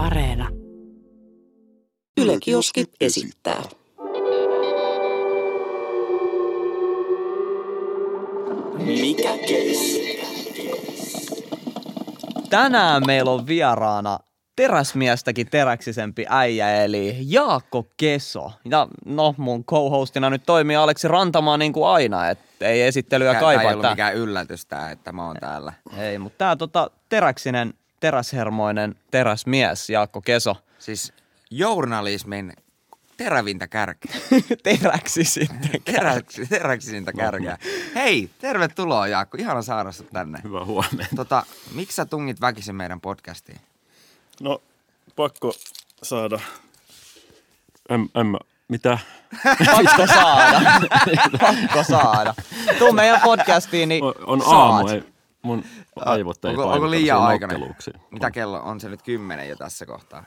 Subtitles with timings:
[0.00, 0.48] Areena.
[2.20, 3.62] Yle Kioski esittää.
[8.86, 10.20] Mikä keissi?
[12.50, 14.18] Tänään meillä on vieraana
[14.56, 18.52] teräsmiestäkin teräksisempi äijä, eli Jaakko Keso.
[18.70, 23.40] Ja no, mun co-hostina nyt toimii Aleksi Rantamaa niin kuin aina, että ei esittelyä Tää-
[23.40, 23.72] Tää ei kaipaa.
[23.72, 25.72] ollut mikään yllätys tää, että mä oon täällä.
[25.98, 30.56] Ei, mutta tää tota, teräksinen, teräshermoinen teräsmies Jaakko Keso.
[30.78, 31.12] Siis
[31.50, 32.52] journalismin
[33.16, 34.12] terävintä kärkeä.
[34.62, 35.82] Teräksi sitten.
[35.84, 37.58] Teräksi, teräksisintä kärkeä.
[37.94, 39.36] Hei, tervetuloa Jaakko.
[39.40, 40.40] Ihana saada sut tänne.
[40.44, 41.16] Hyvää huomenta.
[41.16, 43.60] Tota, miksi sä tungit väkisin meidän podcastiin?
[44.40, 44.62] No,
[45.16, 45.52] pakko
[46.02, 46.40] saada.
[47.88, 48.98] En, en mä, mitä?
[49.66, 50.60] Pakko saada.
[51.40, 52.34] Pakko saada.
[52.78, 55.04] Tuu meidän podcastiin, niin On, on aamu, ei,
[55.42, 55.64] mun
[55.96, 57.74] aivot ei Onko, onko liian aikainen?
[58.10, 60.24] Mitä kello on se nyt kymmenen jo tässä kohtaa?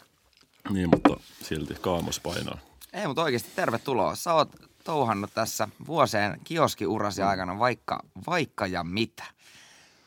[0.70, 2.58] Niin, mutta silti kaamos painaa.
[2.94, 4.16] Ei, mutta oikeasti tervetuloa.
[4.16, 4.50] Sä oot
[4.84, 9.24] touhannut tässä vuosien kioskiurasi aikana vaikka, vaikka ja mitä.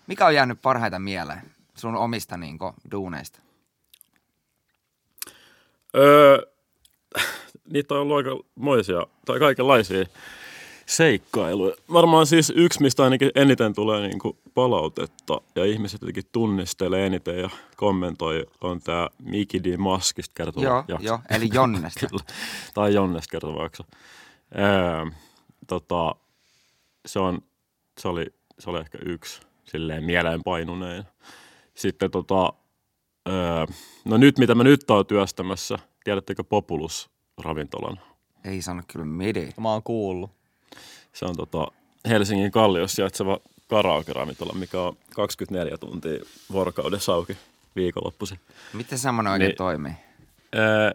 [0.06, 1.42] Mikä on jäänyt parhaita mieleen
[1.74, 2.58] sun omista niin
[2.90, 3.38] duuneista?
[5.96, 6.38] Öö,
[7.72, 10.04] niitä on ollut aika moisia, tai kaikenlaisia
[10.86, 11.76] seikkailuja.
[11.92, 17.38] Varmaan siis yksi, mistä ainakin eniten tulee niin kuin palautetta ja ihmiset jotenkin tunnistelee eniten
[17.38, 19.76] ja kommentoi, on tämä Miki D.
[19.76, 21.06] Maskista kertova Joo, jakso.
[21.06, 22.00] joo, eli Jonnesta.
[22.06, 22.22] Kyllä.
[22.74, 23.82] Tai Jonnesta kertova jakso.
[24.58, 25.06] Öö,
[25.66, 26.14] tota,
[27.06, 27.42] se, on,
[27.98, 28.26] se, oli,
[28.58, 31.04] se oli ehkä yksi silleen mieleenpainunein.
[31.74, 32.52] Sitten tota,
[33.28, 33.66] öö,
[34.04, 38.00] no nyt mitä mä nyt oon työstämässä, tiedättekö Populus-ravintolan?
[38.44, 39.48] Ei sano kyllä midi.
[39.60, 40.30] Mä oon kuullut.
[41.16, 41.66] Se on tota
[42.08, 46.20] Helsingin kalliossa sijaitseva karaoke-ravintola, mikä on 24 tuntia
[46.52, 47.36] vuorokaudessa auki
[47.76, 48.40] viikonloppuisin.
[48.72, 49.56] Miten semmoinen oikein Niin.
[49.56, 49.92] toimii?
[50.54, 50.92] Ää,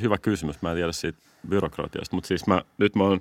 [0.00, 3.20] hyvä kysymys, mä en tiedä siitä byrokratiasta, mutta siis mä, nyt mä oon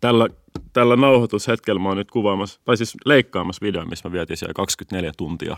[0.00, 0.28] tällä,
[0.72, 5.12] tällä nauhoitushetkellä mä oon nyt kuvaamassa, tai siis leikkaamassa videon, missä mä vietin siellä 24
[5.16, 5.56] tuntia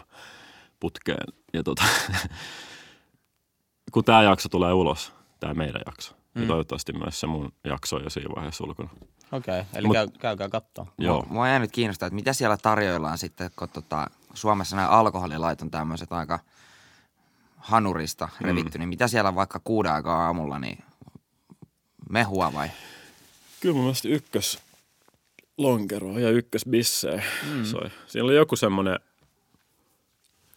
[0.80, 1.32] putkeen.
[1.52, 1.82] Ja tota,
[3.92, 6.42] kun tämä jakso tulee ulos, tämä meidän jakso, mm.
[6.42, 8.88] ja toivottavasti myös se mun jakso on jo siinä vaiheessa ulkona.
[9.32, 10.86] Okei, okay, eli Mut- käy, käykää kattoo.
[10.98, 11.14] Joo.
[11.22, 15.70] Mua, mua jäänyt kiinnostaa, että mitä siellä tarjoillaan sitten, kun tota, Suomessa nämä alkoholilait on
[15.70, 16.38] tämmöiset aika
[17.56, 20.78] hanurista revitty, niin mitä siellä vaikka kuuden aikaa aamulla, niin
[22.10, 22.68] mehua vai?
[23.60, 24.58] Kyllä mun mielestä ykkös
[25.58, 27.22] lonkeroa ja ykkös bissejä
[27.52, 27.64] mm.
[27.64, 27.90] soi.
[28.06, 29.00] Siinä oli joku semmoinen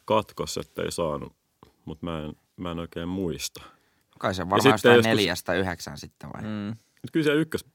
[0.05, 1.33] katkos, että ei saanut,
[1.85, 3.63] mutta mä en, mä en oikein muista.
[4.19, 6.41] Kai se Ja varmaan sitten jostain joskus- neljästä yhdeksän sitten vai?
[6.41, 6.67] Mm.
[6.77, 7.65] Mut kyllä se ykkös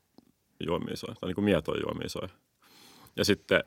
[0.67, 2.29] juomia soi, tai niin kuin mietoja juomia soi.
[3.17, 3.65] Ja sitten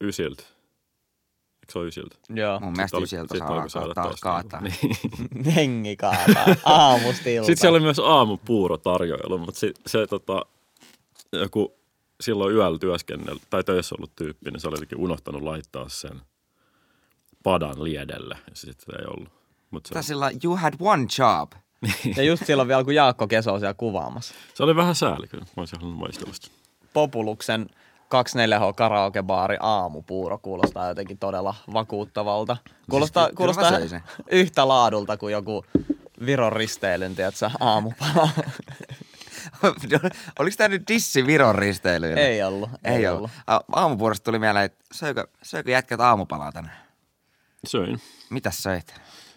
[0.00, 0.42] ysiltä.
[0.42, 2.16] Eikö se ole ysiltä?
[2.28, 2.60] Joo.
[2.60, 4.60] Mun mielestä sit saa alkaa saada taas taas kaataa.
[4.60, 4.86] niinku-
[5.34, 5.54] Niin.
[5.56, 6.46] Hengi kaataa.
[6.64, 7.46] Aamusta iltaan.
[7.46, 10.42] Sitten siellä oli myös aamupuuro tarjoilu, mutta se, se tota,
[11.32, 11.74] joku
[12.20, 16.20] silloin yöllä työskennellä, tai töissä ollut tyyppi, niin se oli jotenkin unohtanut laittaa sen
[17.42, 19.28] padan liedelle, ja sitten ei ollut.
[19.70, 21.52] Mut se, Tää sillä you had one job.
[22.16, 24.34] Ja just silloin vielä, kun Jaakko Keso on siellä kuvaamassa.
[24.54, 26.48] se oli vähän sääli kyllä, mä olisin halunnut maistella sitä.
[26.92, 27.66] Populuksen
[28.14, 32.56] 24H karaokebaari aamupuuro kuulostaa jotenkin todella vakuuttavalta.
[32.90, 33.72] Kuulostaa, Siis kuulostaa
[34.30, 35.64] yhtä laadulta kuin joku
[36.26, 38.28] Viron risteilyn, tiedätkö, aamupala.
[40.38, 42.18] Oliko tämä nyt dissi Viron risteilyyn?
[42.18, 42.70] ei ollut.
[42.84, 43.30] Ei, Ei ollut.
[43.48, 43.64] ollut.
[43.72, 46.76] Aamupuorosta tuli mieleen, että söikö, söikö jätkät aamupalaa tänään?
[47.66, 48.00] Söin.
[48.30, 48.94] Mitäs söit?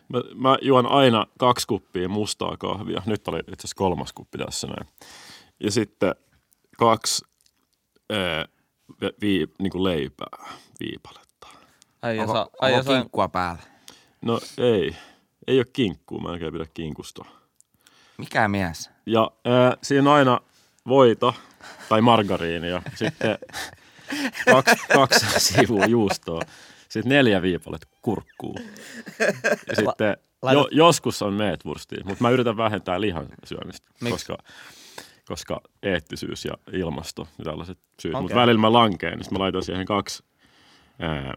[0.09, 3.01] Mä, mä juon aina kaksi kuppia mustaa kahvia.
[3.05, 4.88] Nyt oli itse asiassa kolmas kuppi tässä näin.
[5.59, 6.16] Ja sitten
[6.77, 7.25] kaksi
[8.09, 8.45] ää,
[9.01, 11.47] vi, vi, niin kuin leipää, viipaletta.
[12.01, 13.61] Ai, Onko, sa, ai, onko sa, kinkkua päällä?
[14.21, 14.95] No ei,
[15.47, 17.25] ei ole kinkkuu, mä en oikein pidä kinkusta.
[18.17, 18.89] Mikä mies?
[19.05, 20.39] Ja ää, siinä on aina
[20.88, 21.33] voita
[21.89, 23.38] tai margariinia, sitten
[24.51, 26.41] kaksi, kaksi sivua juustoa,
[27.00, 28.56] sitten neljä viipalet kurkkuu.
[29.67, 30.17] Ja sitten
[30.53, 34.38] jo, joskus on meetwurstia, mutta mä yritän vähentää lihan syömistä, koska,
[35.27, 38.13] koska eettisyys ja ilmasto ja tällaiset syyt.
[38.13, 38.21] Okei.
[38.21, 40.24] Mutta välillä mä lankeen, niin sit mä laitan siihen kaksi
[41.00, 41.33] ää,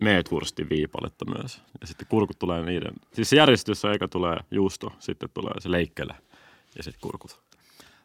[0.00, 1.62] meetwurstin viipaletta myös.
[1.80, 6.14] Ja sitten kurkut tulee niiden, siis se järjestys eka tulee juusto, sitten tulee se leikkelä
[6.76, 7.42] ja sitten kurkut.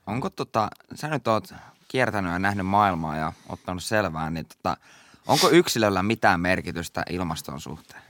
[0.08, 1.54] Onko tota, sä nyt oot
[1.88, 4.78] kiertänyt ja nähnyt maailmaa ja ottanut selvää, niin tota,
[5.28, 8.02] onko yksilöllä mitään merkitystä ilmaston suhteen?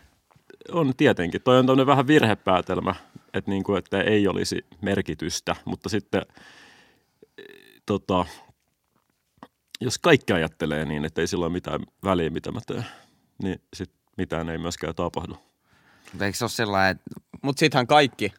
[0.72, 1.42] On tietenkin.
[1.42, 2.96] Toi on tämmöinen vähän virhepäätelmä,
[3.34, 6.22] että, niin kuin, että ei olisi merkitystä, mutta sitten
[7.38, 7.46] eh,
[7.86, 8.26] tota,
[9.82, 12.86] jos kaikki ajattelee niin, että ei sillä ole mitään väliä, mitä mä teen,
[13.44, 15.38] niin sit mitään ei myöskään tapahdu.
[16.12, 17.10] Mutta eikö se ole sellainen, että
[17.42, 18.34] mut sittenhän kaikki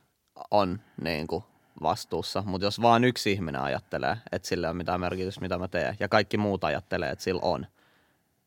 [0.50, 1.44] on niin kuin
[1.82, 5.68] vastuussa, mutta jos vaan yksi ihminen ajattelee, että sillä ei ole mitään merkitystä, mitä mä
[5.68, 7.66] teen, ja kaikki muut ajattelee, että sillä on,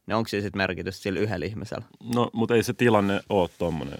[0.07, 1.86] niin onko siinä sitten merkitystä sillä yhdellä ihmisellä?
[2.15, 4.00] No, mutta ei se tilanne ole tommonen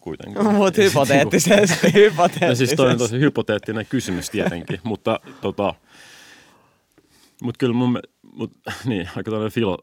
[0.00, 0.54] kuitenkaan.
[0.54, 2.46] Mutta se hypoteettisesti, hypoteettisesti.
[2.46, 5.74] No siis toi on tosi hypoteettinen kysymys tietenkin, mutta tota,
[7.42, 8.00] mut kyllä mun,
[8.32, 8.52] mut,
[8.84, 9.78] niin, aika tällainen filo,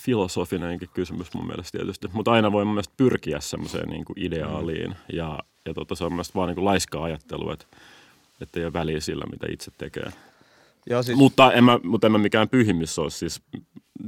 [0.00, 4.94] filosofinenkin kysymys mun mielestä tietysti, mutta aina voi mun mielestä pyrkiä semmoiseen niin kuin ideaaliin
[5.12, 7.66] ja, ja tota, se on mun mielestä vaan niin kuin laiskaa ajattelua, että,
[8.40, 10.12] että ei ole väliä sillä, mitä itse tekee.
[10.90, 13.42] Joo, siis, Mutta en mä, mutta en mä mikään pyhimys ole siis,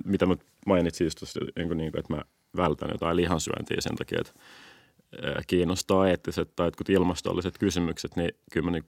[0.05, 0.37] mitä mä
[0.67, 2.23] mainitsin just tuossa, niin kuin, että mä
[2.57, 4.33] vältän jotain lihansyöntiä sen takia, että
[5.47, 8.87] kiinnostaa eettiset tai jotkut ilmastolliset kysymykset, niin kyllä mä niin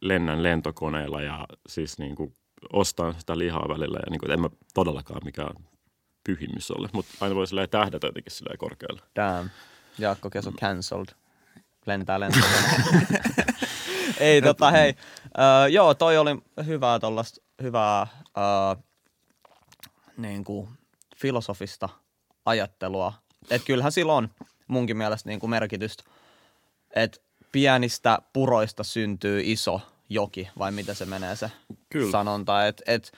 [0.00, 2.34] lennän lentokoneella ja siis niin kuin
[2.72, 5.54] ostan sitä lihaa välillä ja niin kuin, en mä todellakaan mikään
[6.24, 9.02] pyhimys ole, mutta aina voi silleen tähdätä jotenkin silleen korkealle.
[9.16, 9.50] damn,
[9.98, 11.08] Jaakko Keso cancelled.
[11.86, 12.42] Lentää lentää.
[14.20, 14.90] Ei tota hei,
[15.24, 18.84] uh, joo toi oli hyvää tollasta, hyvää uh,
[20.16, 20.68] niin kuin
[21.16, 21.88] filosofista
[22.44, 23.12] ajattelua.
[23.50, 24.28] Että kyllähän sillä on
[24.68, 26.04] munkin mielestä niin kuin merkitystä,
[26.94, 27.20] että
[27.52, 31.50] pienistä puroista syntyy iso joki, vai mitä se menee se
[31.90, 32.10] Kyllä.
[32.10, 32.66] sanonta.
[32.66, 33.12] Että et,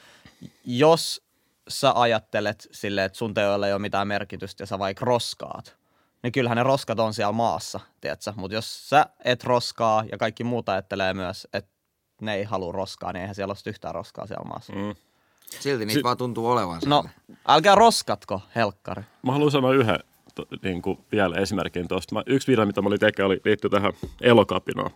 [0.65, 1.23] jos
[1.69, 5.77] sä ajattelet silleen, että sun teoilla ei ole mitään merkitystä ja sä vaikka roskaat,
[6.23, 8.33] niin kyllähän ne roskat on siellä maassa, tiedätkö?
[8.37, 11.71] Mutta jos sä et roskaa ja kaikki muut ajattelee myös, että
[12.21, 14.73] ne ei halua roskaa, niin eihän siellä ole yhtään roskaa siellä maassa.
[14.73, 14.95] Mm.
[15.61, 17.11] Silti niitä Si- vaan tuntuu olevan No, siellä.
[17.49, 19.03] älkää roskatko, helkkari.
[19.23, 19.99] Mä haluan sanoa yhden
[20.35, 22.15] to, niin kuin vielä esimerkin tuosta.
[22.15, 24.91] Mä, yksi video, mitä mä olin tekemään, oli, liittyi tähän elokapinaan.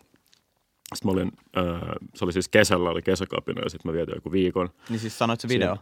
[0.95, 1.79] Sitten mä olin, öö,
[2.15, 4.69] se oli siis kesällä, oli kesäkapina ja sitten mä vietin joku viikon.
[4.89, 5.77] Niin siis sanoit se video.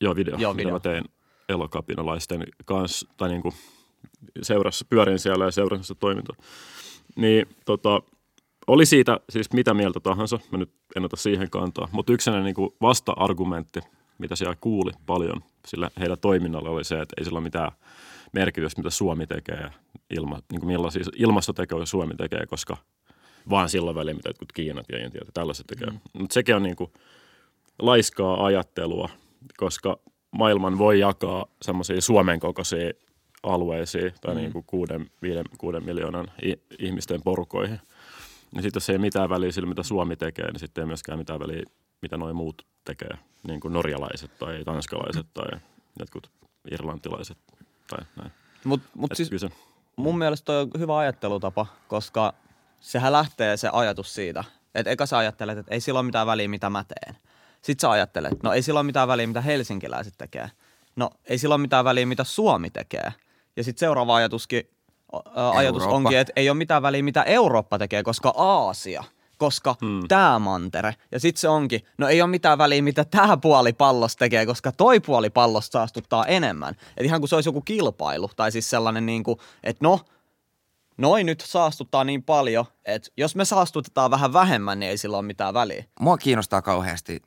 [0.00, 0.64] Joo, video, Joo, video.
[0.74, 1.04] mitä mä tein
[1.48, 3.54] elokapinalaisten kanssa, tai niin kuin
[4.42, 6.36] seurassa, pyörin siellä ja seurasin sitä toimintaa.
[7.16, 8.02] Niin tota,
[8.66, 12.54] oli siitä siis mitä mieltä tahansa, mä nyt en ota siihen kantaa, mutta yksi niin
[12.54, 13.80] kuin vasta-argumentti,
[14.18, 17.72] mitä siellä kuuli paljon sillä heidän toiminnalla oli se, että ei sillä ole mitään
[18.32, 19.70] merkitystä, mitä Suomi tekee ja
[20.10, 22.76] ilma, niin kuin millaisia ilmastotekoja Suomi tekee, koska
[23.50, 25.90] vaan silloin väliin, mitä jotkut Kiinat ja Intiat ja tällaiset tekee.
[25.90, 26.00] Mm.
[26.12, 26.92] Mutta sekin on niin kuin
[27.78, 29.08] laiskaa ajattelua,
[29.56, 29.98] koska
[30.30, 32.90] maailman voi jakaa semmoisia Suomen kokoisia
[33.42, 34.40] alueisiin tai mm.
[34.40, 36.30] niin kuin kuuden, viiden, kuuden miljoonan
[36.78, 37.80] ihmisten porukoihin.
[38.54, 41.40] Ja sitten jos ei mitään väliä sillä, mitä Suomi tekee, niin sitten ei myöskään mitään
[41.40, 41.62] väliä,
[42.02, 45.60] mitä nuo muut tekee, niin kuin norjalaiset tai tanskalaiset tai
[45.98, 46.30] jotkut
[46.70, 47.38] irlantilaiset
[47.88, 48.32] tai näin.
[48.64, 49.48] Mutta mut Et siis kyllä se,
[49.96, 52.34] mun mielestä toi on hyvä ajattelutapa, koska
[52.80, 54.44] sehän lähtee se ajatus siitä,
[54.74, 57.16] että eka sä ajattelet, että ei sillä ole mitään väliä, mitä mä teen.
[57.62, 60.50] Sitten sä ajattelet, no ei sillä ole mitään väliä, mitä helsinkiläiset tekee.
[60.96, 63.12] No ei sillä ole mitään väliä, mitä Suomi tekee.
[63.56, 64.70] Ja sitten seuraava ajatuskin,
[65.34, 65.96] ajatus Eurooppa.
[65.96, 69.04] onkin, että ei ole mitään väliä, mitä Eurooppa tekee, koska Aasia,
[69.38, 70.08] koska hmm.
[70.08, 70.94] tämä mantere.
[71.12, 74.72] Ja sitten se onkin, no ei ole mitään väliä, mitä tämä puoli pallosta tekee, koska
[74.72, 76.74] toi puoli pallosta saastuttaa enemmän.
[76.96, 80.00] Et ihan kuin se olisi joku kilpailu, tai siis sellainen niin kuin, että no,
[80.98, 85.26] noin nyt saastuttaa niin paljon, että jos me saastutetaan vähän vähemmän, niin ei sillä ole
[85.26, 85.84] mitään väliä.
[86.00, 87.22] Mua kiinnostaa kauheasti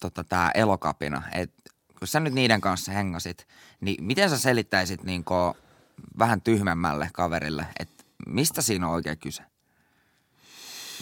[0.00, 1.22] tota, tämä elokapina.
[1.32, 1.50] Et,
[1.98, 3.46] kun sä nyt niiden kanssa hengasit,
[3.80, 5.24] niin miten sä selittäisit niin
[6.18, 9.42] vähän tyhmemmälle kaverille, että mistä siinä on oikein kyse?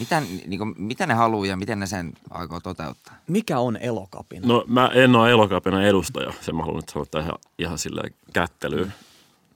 [0.02, 3.14] Mitä, niin kuin, mitä ne haluaa ja miten ne sen aikoo toteuttaa?
[3.28, 4.48] Mikä on elokapina?
[4.48, 8.14] No mä en ole elokapina edustaja, sen mä haluan nyt sanoa tähän ihan, ihan silleen
[8.32, 8.92] kättelyyn.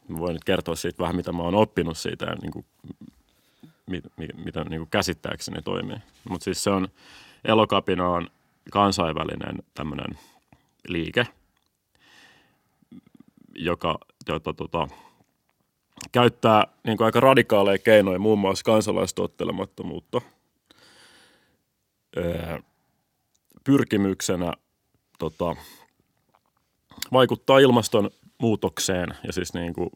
[0.09, 2.65] Mä voin nyt kertoa siitä vähän, mitä mä oon oppinut siitä ja niin kuin,
[3.87, 5.97] mit, mi, mitä niin kuin käsittääkseni toimii.
[6.29, 6.89] Mutta siis se on,
[7.45, 8.31] elokapina on
[8.71, 10.19] kansainvälinen tämmöinen
[10.89, 11.27] liike,
[13.55, 13.99] joka
[14.29, 14.89] jota, tota,
[16.13, 20.21] käyttää niin kuin aika radikaaleja keinoja, muun muassa kansalaistottelemattomuutta.
[22.17, 22.59] Öö,
[23.65, 24.53] pyrkimyksenä
[25.19, 25.57] tota,
[27.13, 29.91] vaikuttaa ilmastonmuutokseen ja siis niin kuin,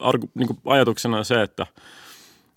[0.00, 1.66] argu, niin kuin ajatuksena on se, että,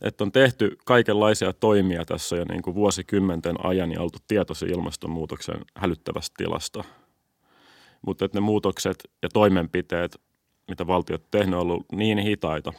[0.02, 5.62] että on tehty kaikenlaisia toimia tässä jo niin kuin vuosikymmenten ajan ja oltu tietoisia ilmastonmuutoksen
[5.76, 6.84] hälyttävästä tilasta.
[8.02, 10.22] Mutta että ne muutokset ja toimenpiteet,
[10.68, 12.74] mitä valtiot tehnyt, on ollut niin hitaita,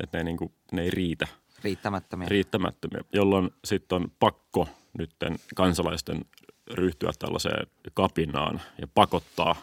[0.00, 1.26] että ne, niin kuin, ne ei riitä
[1.64, 2.28] Riittämättömiä.
[2.28, 6.24] riittämättömiä, jolloin sitten on pakko nytten kansalaisten
[6.70, 9.56] ryhtyä tällaiseen kapinaan ja pakottaa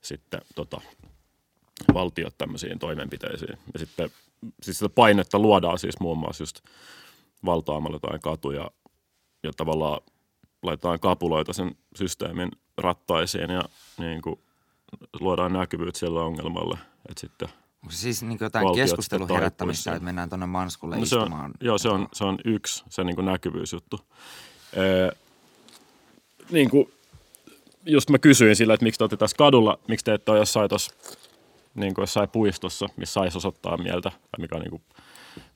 [0.00, 0.80] sitten tota,
[1.94, 3.58] valtiot tämmöisiin toimenpiteisiin.
[3.72, 4.10] Ja sitten
[4.62, 6.60] siis sitä painetta luodaan siis muun muassa just
[7.44, 8.70] valtaamalla jotain katuja
[9.42, 10.00] ja tavallaan
[10.62, 13.62] laitetaan kapuloita sen systeemin rattaisiin ja
[13.98, 14.40] niin kuin
[15.20, 17.48] luodaan näkyvyyttä sille ongelmalle, että sitten
[17.82, 21.52] Onko se siis niin jotain keskustelun herättämistä, että mennään tuonne Manskulle No se on, istumaan?
[21.60, 24.00] joo, se on, se on yksi, se niin näkyvyysjuttu.
[24.76, 25.10] Öö,
[26.50, 26.92] niin kuin,
[27.86, 30.68] just mä kysyin sillä, että miksi te olette tässä kadulla, miksi te ette ole jossain,
[30.68, 30.94] tossa,
[31.74, 34.82] niin kuin jossain puistossa, missä saisi osoittaa mieltä, tai mikä on niin kuin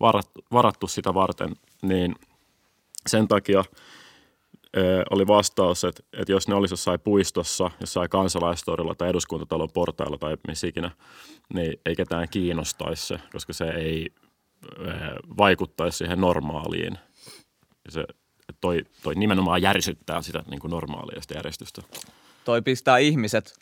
[0.00, 2.14] varattu, varattu sitä varten, niin
[3.07, 3.64] sen takia
[5.11, 10.37] oli vastaus, että, että jos ne olisi jossain puistossa, jossain kansalaistorilla tai eduskuntatalon portailla tai
[10.49, 10.91] missä ikinä,
[11.55, 14.12] niin ei ketään kiinnostaisi se, koska se ei
[15.38, 16.99] vaikuttaisi siihen normaaliin.
[17.88, 18.05] Se,
[18.61, 21.83] toi, toi nimenomaan järisyttää sitä niin kuin normaalia sitä järjestystä.
[22.45, 23.55] toi pistää ihmiset,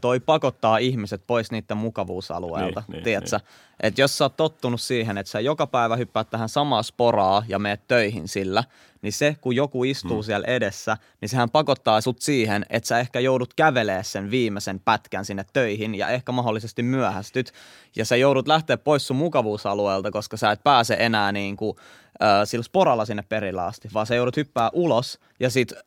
[0.00, 3.40] toi pakottaa ihmiset pois niiden mukavuusalueelta, Niin, niin, tiedätkö?
[3.80, 7.58] Että jos sä oot tottunut siihen, että sä joka päivä hyppäät tähän samaa sporaa ja
[7.58, 8.64] meet töihin sillä,
[9.02, 10.22] niin se, kun joku istuu hmm.
[10.22, 15.24] siellä edessä, niin sehän pakottaa sut siihen, että sä ehkä joudut kävelee sen viimeisen pätkän
[15.24, 17.52] sinne töihin ja ehkä mahdollisesti myöhästyt.
[17.96, 21.76] Ja sä joudut lähteä pois sun mukavuusalueelta, koska sä et pääse enää niin kuin,
[22.22, 25.82] äh, sillä sporalla sinne perillä asti, vaan sä joudut hyppää ulos ja sit äh,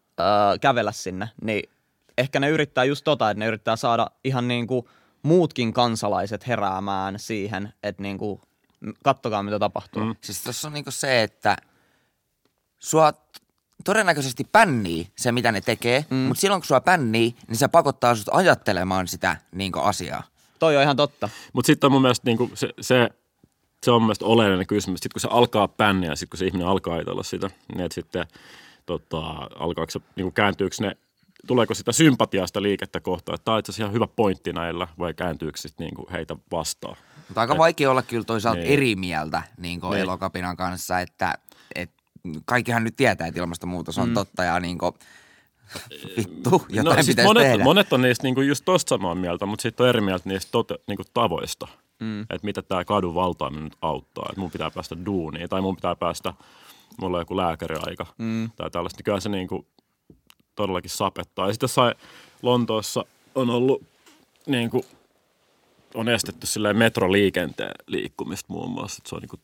[0.61, 1.29] kävellä sinne.
[1.41, 1.69] Niin
[2.17, 4.85] ehkä ne yrittää just tota, että ne yrittää saada ihan niin kuin
[5.23, 8.41] muutkin kansalaiset heräämään siihen, että niin kuin,
[9.03, 10.03] kattokaa mitä tapahtuu.
[10.03, 10.15] Mm.
[10.21, 11.57] Siis tuossa on niinku se, että
[12.79, 13.13] sua
[13.85, 16.17] todennäköisesti pännii se, mitä ne tekee, mm.
[16.17, 20.23] mutta silloin kun sua pännii, niin se pakottaa sut ajattelemaan sitä niinku asiaa.
[20.59, 21.29] Toi on ihan totta.
[21.53, 23.09] Mutta sitten on mun mielestä niin kuin se, se,
[23.83, 24.99] se on mun mielestä oleellinen kysymys.
[24.99, 27.95] Sitten kun se alkaa pänniä ja sitten kun se ihminen alkaa ajatella sitä, niin että
[27.95, 28.25] sitten
[28.85, 29.19] tota,
[29.59, 30.97] alkaako se, niin kuin kääntyykö ne,
[31.47, 35.13] tuleeko sitä sympatiasta liikettä kohtaan, että tämä on itse asiassa ihan hyvä pointti näillä, vai
[35.13, 36.97] kääntyykö sitten niin kuin heitä vastaan.
[37.27, 38.73] Mutta aika vaikea olla kyllä toisaalta Niin.
[38.73, 39.93] eri mieltä niin Niin.
[39.93, 41.37] elokapinan kanssa, että
[41.75, 41.91] et,
[42.45, 44.13] kaikkihan nyt tietää, että ilmastonmuutos on mm.
[44.13, 44.93] totta ja niin kuin,
[46.17, 47.63] vittu, jotain no, siis pitäisi monet, tehdä.
[47.63, 50.75] monet on niistä niinku just tosta samaa mieltä, mutta sitten on eri mieltä niistä tote,
[50.87, 51.67] niinku tavoista.
[51.99, 52.21] Mm.
[52.21, 54.25] Että mitä tämä kadun valtaaminen nyt auttaa.
[54.29, 56.33] Että mun pitää päästä duuniin tai mun pitää päästä,
[57.01, 58.49] mulla on joku lääkäriaika mm.
[58.55, 58.97] tai tällaista.
[58.97, 59.67] Niin kyllä se niinku
[60.55, 61.47] todellakin sapettaa.
[61.47, 61.95] Ja sitten jossain
[62.41, 63.05] Lontoossa
[63.35, 63.83] on ollut
[64.47, 64.85] niinku,
[65.93, 68.99] on estetty silleen metroliikenteen liikkumista muun muassa.
[68.99, 69.37] Että se on niinku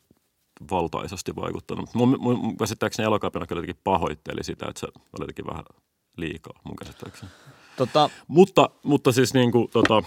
[0.70, 1.80] valtaisesti vaikuttanut.
[1.80, 5.64] Mutta mun, mun, mun käsittääkseni elokapina kyllä jotenkin pahoitteli sitä, että se oli jotenkin vähän
[6.16, 7.32] liikaa mun käsittääkseni.
[7.76, 10.02] Tota, Mutta, mutta siis niin kuin, tota,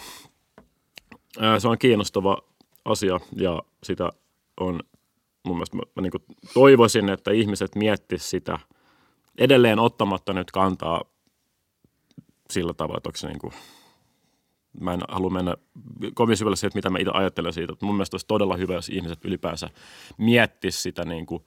[1.39, 2.37] ää, se on kiinnostava
[2.85, 4.11] asia ja sitä
[4.59, 4.79] on
[5.45, 8.59] mun mielestä mä, mä niin kuin toivoisin, että ihmiset miettisivät sitä
[9.41, 11.03] edelleen ottamatta nyt kantaa
[12.49, 13.53] sillä tavalla, että niin kuin,
[14.79, 15.55] mä en halua mennä
[16.13, 17.71] kovin syvälle siihen, että mitä mä itse ajattelen siitä.
[17.71, 19.69] Mutta mun mielestä olisi todella hyvä, jos ihmiset ylipäänsä
[20.17, 21.45] miettisivät sitä niin kuin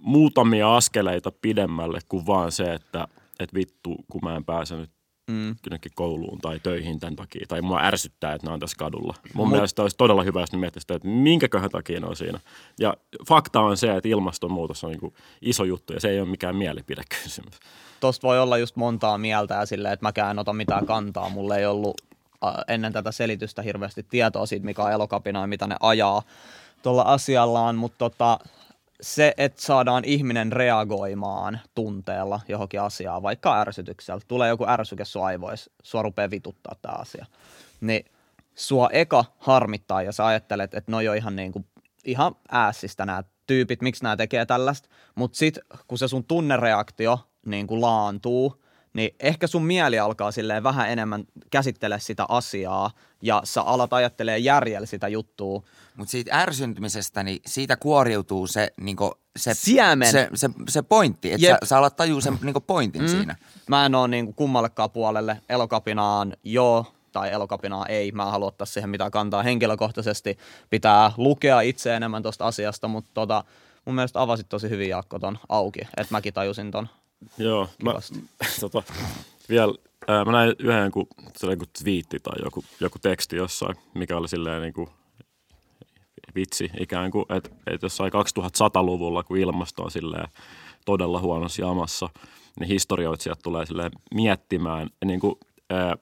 [0.00, 3.08] muutamia askeleita pidemmälle kuin vaan se, että,
[3.40, 4.90] että vittu, kun mä en pääse nyt
[5.30, 5.56] mm.
[5.94, 7.46] kouluun tai töihin tämän takia.
[7.48, 9.14] Tai mua ärsyttää, että ne on tässä kadulla.
[9.34, 12.16] Mun Mut, mielestä olisi todella hyvä, jos ne miettisi sitä, että minkäköhän takia ne on
[12.16, 12.40] siinä.
[12.78, 12.94] Ja
[13.28, 16.56] fakta on se, että ilmastonmuutos on niin kuin iso juttu ja se ei ole mikään
[16.56, 17.54] mielipidekysymys.
[18.00, 21.28] tosta voi olla just montaa mieltä ja silleen, että mäkään en ota mitään kantaa.
[21.28, 22.00] Mulla ei ollut
[22.68, 26.22] ennen tätä selitystä hirveästi tietoa siitä, mikä on elokapina ja mitä ne ajaa
[26.82, 28.38] tuolla asiallaan, mutta tota,
[29.02, 35.70] se, että saadaan ihminen reagoimaan tunteella johonkin asiaan, vaikka ärsytyksellä, tulee joku ärsyke sun aivoissa,
[35.82, 37.26] sua rupeaa vituttaa tämä asia,
[37.80, 38.04] niin
[38.54, 41.66] sua eka harmittaa ja sä ajattelet, että no jo ihan niin kuin,
[42.04, 47.66] ihan äässistä nämä tyypit, miksi nämä tekee tällaista, mutta sitten kun se sun tunnereaktio niin
[47.66, 52.90] kuin laantuu, niin ehkä sun mieli alkaa silleen vähän enemmän käsittele sitä asiaa
[53.22, 55.62] ja sä alat ajattelee järjellä sitä juttua.
[55.96, 60.12] Mutta siitä ärsyntymisestä, niin siitä kuoriutuu se, niinku, se, Siemen.
[60.12, 63.08] se, se, se pointti, että sä, sä alat tajua sen niinku pointin mm.
[63.08, 63.36] siinä.
[63.68, 68.12] Mä en oo niin kummallekaan puolelle elokapinaan joo tai elokapinaa ei.
[68.12, 70.38] Mä en halua ottaa siihen mitään kantaa henkilökohtaisesti.
[70.70, 73.44] Pitää lukea itse enemmän tuosta asiasta, mutta tota,
[73.84, 76.88] mun mielestä avasit tosi hyvin Jaakko ton auki, että mäkin tajusin ton.
[77.38, 77.94] Joo, mä,
[78.60, 78.82] tota,
[79.48, 79.74] vielä,
[80.08, 81.08] ää, mä näin yhden joku,
[81.42, 84.88] joku twiitti tai joku, joku teksti jossain, mikä oli silleen niin kuin
[86.34, 90.28] vitsi ikään kuin, että, että jossain 2100-luvulla, kun ilmasto on silleen
[90.84, 92.08] todella huonossa jamassa,
[92.60, 95.34] niin historioitsijat tulee silleen miettimään, niin kuin,
[95.70, 95.96] ää,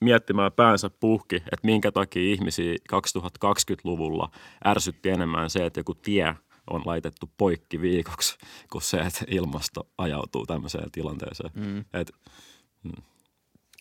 [0.00, 4.30] miettimään päänsä puhki, että minkä takia ihmisiä 2020-luvulla
[4.66, 6.34] ärsytti enemmän se, että joku tie
[6.70, 8.36] on laitettu poikki viikoksi,
[8.72, 11.50] kuin se, että ilmasto ajautuu tämmöiseen tilanteeseen.
[11.54, 11.84] Mm.
[11.92, 12.12] Että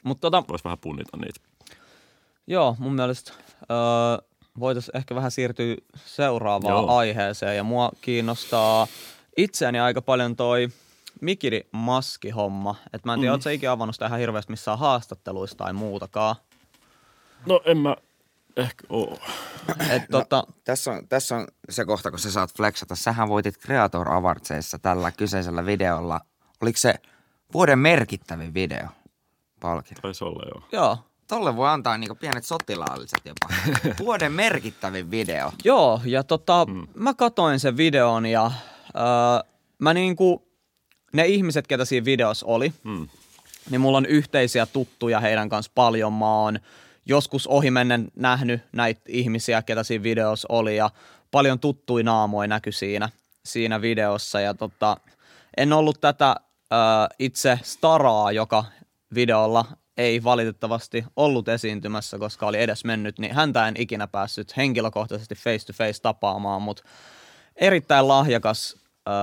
[0.03, 1.39] Mutta tota, voisi vähän punnita niitä.
[2.47, 4.27] joo, mun mielestä öö,
[4.59, 6.97] voitaisiin ehkä vähän siirtyä seuraavaan Joo.
[6.97, 7.57] aiheeseen.
[7.57, 8.87] Ja mua kiinnostaa
[9.37, 10.69] itseäni aika paljon toi
[11.21, 12.75] mikiri-maski-homma.
[12.93, 13.33] Et mä en tiedä, mm.
[13.33, 16.35] ootko sä ikinä avannut sitä ihan hirveästi missään haastatteluissa tai muutakaan.
[17.45, 17.95] No en mä,
[18.57, 19.17] Ehkä oo.
[19.89, 22.95] Et, tota, Tässä on, tässä on se kohta, kun sä saat flexata.
[22.95, 26.21] Sähän voitit Creator Awardsissa tällä kyseisellä videolla.
[26.61, 26.93] Oliko se
[27.53, 28.87] vuoden merkittävin video?
[29.59, 30.01] Palkinto.
[30.01, 30.63] Taisi olla joo.
[30.71, 33.53] joo, Tolle voi antaa niinku pienet sotilaalliset jopa.
[34.05, 35.51] Vuoden merkittävin video.
[35.63, 36.87] Joo, ja tota, mm.
[36.95, 38.51] mä katoin sen videon ja
[38.95, 40.47] öö, mä niinku,
[41.13, 43.07] ne ihmiset, ketä siinä videossa oli, Mm.
[43.69, 46.13] niin mulla on yhteisiä tuttuja heidän kanssa paljon.
[46.13, 46.59] Mä oon
[47.05, 50.89] joskus ohimennen nähnyt näitä ihmisiä, ketä siinä videossa oli ja
[51.31, 53.09] paljon tuttuja naamoja näkyi siinä,
[53.45, 54.41] siinä videossa.
[54.41, 54.97] Ja tota,
[55.57, 56.75] en ollut tätä ö,
[57.19, 58.65] itse staraa, joka
[59.15, 59.65] videolla
[59.97, 65.65] ei valitettavasti ollut esiintymässä, koska oli edes mennyt, niin häntä en ikinä päässyt henkilökohtaisesti face
[65.65, 66.83] to face tapaamaan, mutta
[67.55, 68.75] erittäin lahjakas
[69.07, 69.13] äh,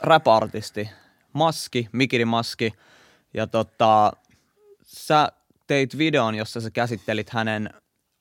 [0.00, 0.90] rap-artisti,
[1.32, 2.72] Maski, Mikiri Maski,
[3.34, 4.12] ja tota,
[4.82, 5.32] sä
[5.68, 7.70] teit videon, jossa sä käsittelit hänen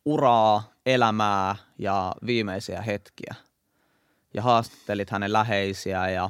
[0.05, 3.35] uraa, elämää ja viimeisiä hetkiä.
[4.33, 6.29] Ja haastattelit hänen läheisiä ja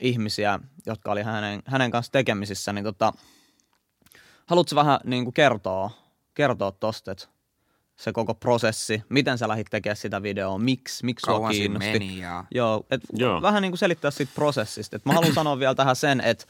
[0.00, 3.12] ihmisiä, jotka oli hänen, hänen kanssa tekemisissä, niin tota,
[4.46, 5.90] haluatko vähän niin kuin kertoa,
[6.34, 7.26] kertoa tosta, että
[7.96, 11.92] se koko prosessi, miten sä lähdit tekemään sitä videoa, miksi, miksi sua kiinnosti.
[11.92, 12.44] meni ja...
[12.50, 13.42] Joo, et Joo.
[13.42, 14.96] vähän niin kuin selittää siitä prosessista.
[14.96, 16.44] Et mä haluan sanoa vielä tähän sen, että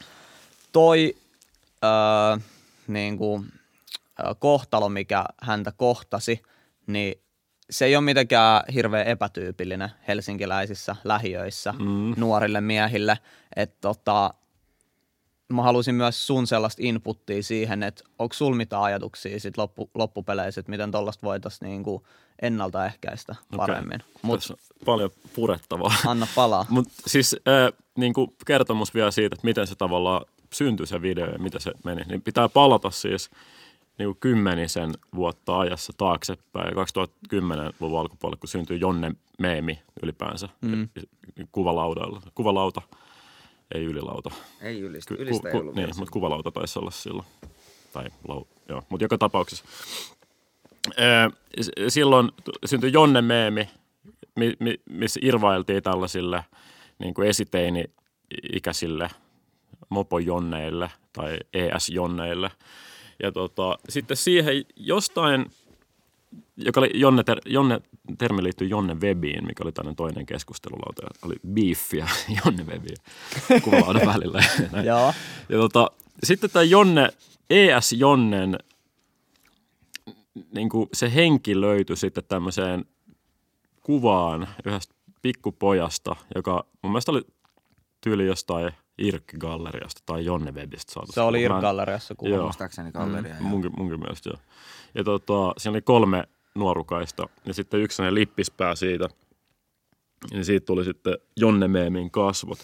[0.71, 1.15] toi
[1.83, 2.37] öö,
[2.87, 3.51] niin kuin,
[4.39, 6.41] kohtalo, mikä häntä kohtasi,
[6.87, 7.21] niin
[7.69, 12.13] se ei ole mitenkään hirveän epätyypillinen helsinkiläisissä lähiöissä mm.
[12.17, 13.17] nuorille miehille.
[13.55, 14.33] Että tota,
[15.53, 20.59] mä halusin myös sun sellaista inputtia siihen, että onko sul mitään ajatuksia sit loppu, loppupeleissä,
[20.59, 22.07] että miten tollasta voitaisiin niinku
[22.41, 24.01] ennaltaehkäistä paremmin.
[24.01, 24.11] Okay.
[24.21, 25.93] Mutta Tässä on paljon purettavaa.
[26.07, 26.65] anna palaa.
[26.69, 31.25] Mutta siis äh, niin kuin kertomus vielä siitä, että miten se tavallaan syntyi se video
[31.25, 33.29] ja mitä se meni, niin pitää palata siis
[33.97, 36.73] niin kuin kymmenisen vuotta ajassa taaksepäin.
[36.73, 40.89] 2010-luvun alkupuolella, kun syntyi Jonne Meemi ylipäänsä mm.
[41.51, 42.21] kuvalaudalla.
[42.35, 42.81] Kuvalauta,
[43.75, 44.31] ei ylilauta.
[44.61, 45.15] Ei ylistä.
[45.17, 47.27] Ylistä ei ollut niin, mutta kuvalauta taisi olla silloin.
[47.93, 49.65] Tai lau, joo, mutta joka tapauksessa.
[51.87, 52.31] Silloin
[52.65, 53.69] syntyi Jonne meemi,
[54.35, 56.45] mi, mi, missä irvailtiin tällaisille
[56.99, 59.09] niin kuin esiteini-ikäisille
[59.89, 62.51] mopojonneille tai ES-jonneille.
[63.23, 65.45] Ja tota, sitten siihen jostain,
[66.57, 67.81] joka oli Jonne, ter, Jonne
[68.17, 71.07] termi liittyy Jonne Webiin, mikä oli tämmöinen toinen keskustelulauta.
[71.25, 72.07] Oli beefia
[72.45, 72.97] Jonne Webiin
[73.63, 74.43] kuvalaudan välillä.
[74.73, 74.83] ja.
[74.83, 75.13] Joo.
[75.49, 75.91] Ja tota,
[76.23, 77.09] sitten tämä Jonne,
[77.49, 78.57] ES Jonnen,
[80.53, 82.85] niin kuin se henki löytyi sitten tämmöiseen
[83.81, 87.21] kuvaan yhdestä pikkupojasta, joka mun mielestä oli
[88.01, 91.11] tyyli jostain Irk-galleriasta tai Jonne Webistä saatu.
[91.11, 92.29] Se oli Irk-galleriassa kuva.
[92.29, 92.43] Joo.
[92.43, 93.35] Muistaakseni galleria.
[93.39, 94.39] Mm, Munkin, munkin mielestä joo.
[94.95, 96.23] Ja tota, siinä oli kolme
[96.55, 99.09] nuorukaista ja sitten yksi sellainen lippispää siitä.
[100.31, 102.59] Ja siitä tuli sitten Jonne Meemin kasvot.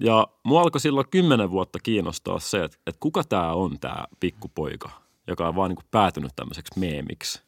[0.00, 4.90] Ja mua alkoi silloin kymmenen vuotta kiinnostaa se, että, että kuka tämä on tämä pikkupoika,
[5.26, 7.47] joka on vaan niin päätynyt tämmöiseksi meemiksi.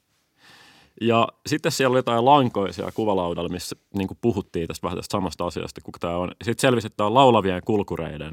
[1.01, 5.13] Ja sitten siellä oli jotain lankoja siellä kuvalaudalla, missä niin kuin puhuttiin tästä vähän tästä
[5.13, 6.31] samasta asiasta, kuka tämä on.
[6.43, 8.33] Sitten selvisi, että tämä on laulavien kulkureiden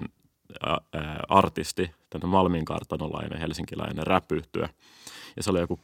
[0.66, 4.68] ää, ää, artisti, tänne Malmin kartanolainen, helsinkiläinen räpyhtyö.
[5.36, 5.80] Ja se oli joku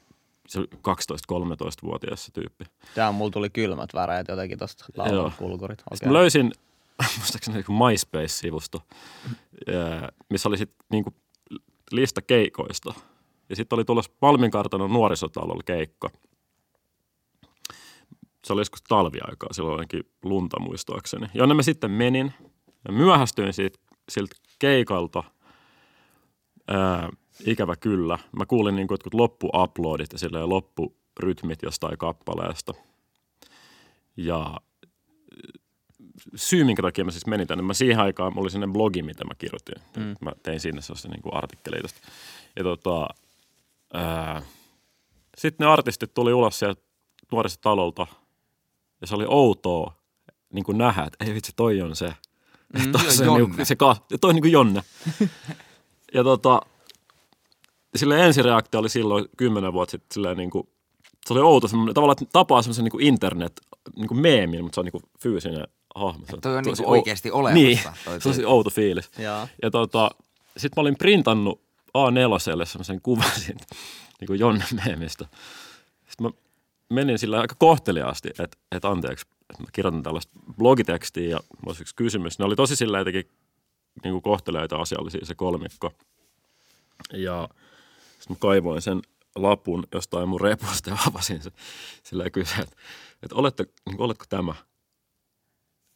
[0.48, 2.66] se oli 12-13-vuotias se tyyppi.
[2.96, 5.08] Tää mulla tuli kylmät väreet jotenkin tosta Joo.
[5.08, 5.80] laulun kulkurit.
[5.80, 6.14] Sitten Okay.
[6.14, 6.52] mä löysin,
[7.18, 8.82] muistaakseni joku MySpace-sivusto,
[10.30, 11.14] missä oli sitten niinku
[11.92, 12.94] lista keikoista.
[13.50, 16.10] Ja sitten oli tulossa Malminkartanon nuorisotalolla keikka.
[18.46, 21.28] Se oli joskus talviaikaa, silloin ainakin lunta muistaakseni.
[21.34, 22.34] Jonne mä sitten menin
[22.88, 23.80] ja myöhästyin siitä,
[24.10, 25.24] siltä keikalta.
[26.68, 27.10] Ää,
[27.46, 28.20] ikävä kyllä.
[28.32, 32.74] Mä kuulin niin jotkut loppuuploadit ja silleen loppurytmit jostain kappaleesta.
[34.18, 34.58] Ja
[36.36, 39.26] syy, minkä takia mä siis menin tänne, mä siihen aikaan, mulla oli sinne blogi, mitä
[39.26, 39.76] mä kirjoitin.
[39.98, 40.16] Mm.
[40.22, 41.90] Mä tein sinne sellaista niin kuin artikkeleita.
[42.56, 43.08] Ja tota,
[45.38, 46.82] sitten ne artistit tuli ulos sieltä
[47.32, 48.08] nuorisotalolta
[49.04, 49.94] ja se oli outoa
[50.54, 52.14] niin kuin nähdä, että ei vitsi, toi on se.
[52.80, 54.84] Mm, toi, se, niin, se ka, toi on niin kuin Jonne.
[56.14, 56.62] ja tota,
[57.96, 60.68] sille ensireaktio oli silloin kymmenen vuotta sitten silleen niin kuin,
[61.26, 63.62] se oli outo, semmoinen, tavallaan että tapaa semmoisen niin internet,
[63.96, 66.26] niin kuin meemin, mutta se on niin kuin fyysinen hahmo.
[66.30, 68.46] Se on Toi on ou- oikeasti olemassa, Niin, toi se on tyyppi.
[68.46, 69.10] outo fiilis.
[69.20, 69.48] Joo.
[69.62, 70.12] Ja tota,
[70.58, 71.62] sit mä olin printannut
[71.98, 73.66] A4 semmoisen kuvan siitä
[74.20, 75.26] niin kuin Jonne meemistä.
[76.10, 76.30] Sitten mä
[76.90, 81.84] menin sillä aika kohteliaasti, että, että anteeksi, että mä kirjoitan tällaista blogitekstiä ja mulla olisi
[81.84, 82.40] yksi kysymys.
[82.40, 83.30] Ne oli tosi sillä jotenkin
[84.04, 85.94] niin kuin kohteliaita asiallisia se kolmikko.
[87.14, 87.50] Ja
[88.20, 89.02] sitten mä kaivoin sen
[89.36, 91.52] lapun jostain mun repusta ja avasin sen.
[92.04, 92.76] Silleen kysyin, että,
[93.24, 94.56] että olette, niin kuin, oletko tämä?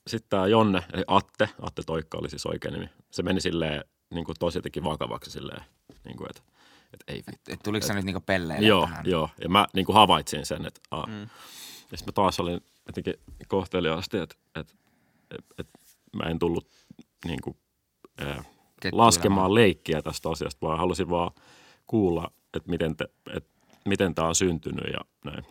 [0.08, 2.90] Sitten tämä Jonne, eli Atte, Atte Toikka oli siis oikein nimi.
[3.12, 5.64] Se meni silleen niin kuin tosi jotenkin vakavaksi silleen,
[6.06, 6.42] niin kuin, että,
[6.94, 7.52] että ei vittu.
[7.52, 9.06] Et tuliko se nyt niinku pelleillä Joo, tähän?
[9.06, 9.30] joo.
[9.42, 11.06] Ja mä niin kuin havaitsin sen, että a.
[11.08, 11.22] Mm.
[11.92, 13.14] Ja sitten mä taas olin jotenkin
[13.48, 14.74] kohteliaasti, että, että,
[15.32, 15.80] että, että
[16.14, 16.68] mä en tullut
[17.26, 17.40] niin
[18.18, 18.44] ää,
[18.82, 21.32] Kettu laskemaan leikkiä tästä asiasta, vaan halusin vaan
[21.88, 23.50] kuulla, että miten, te, että
[23.86, 25.46] miten tämä on syntynyt ja näin.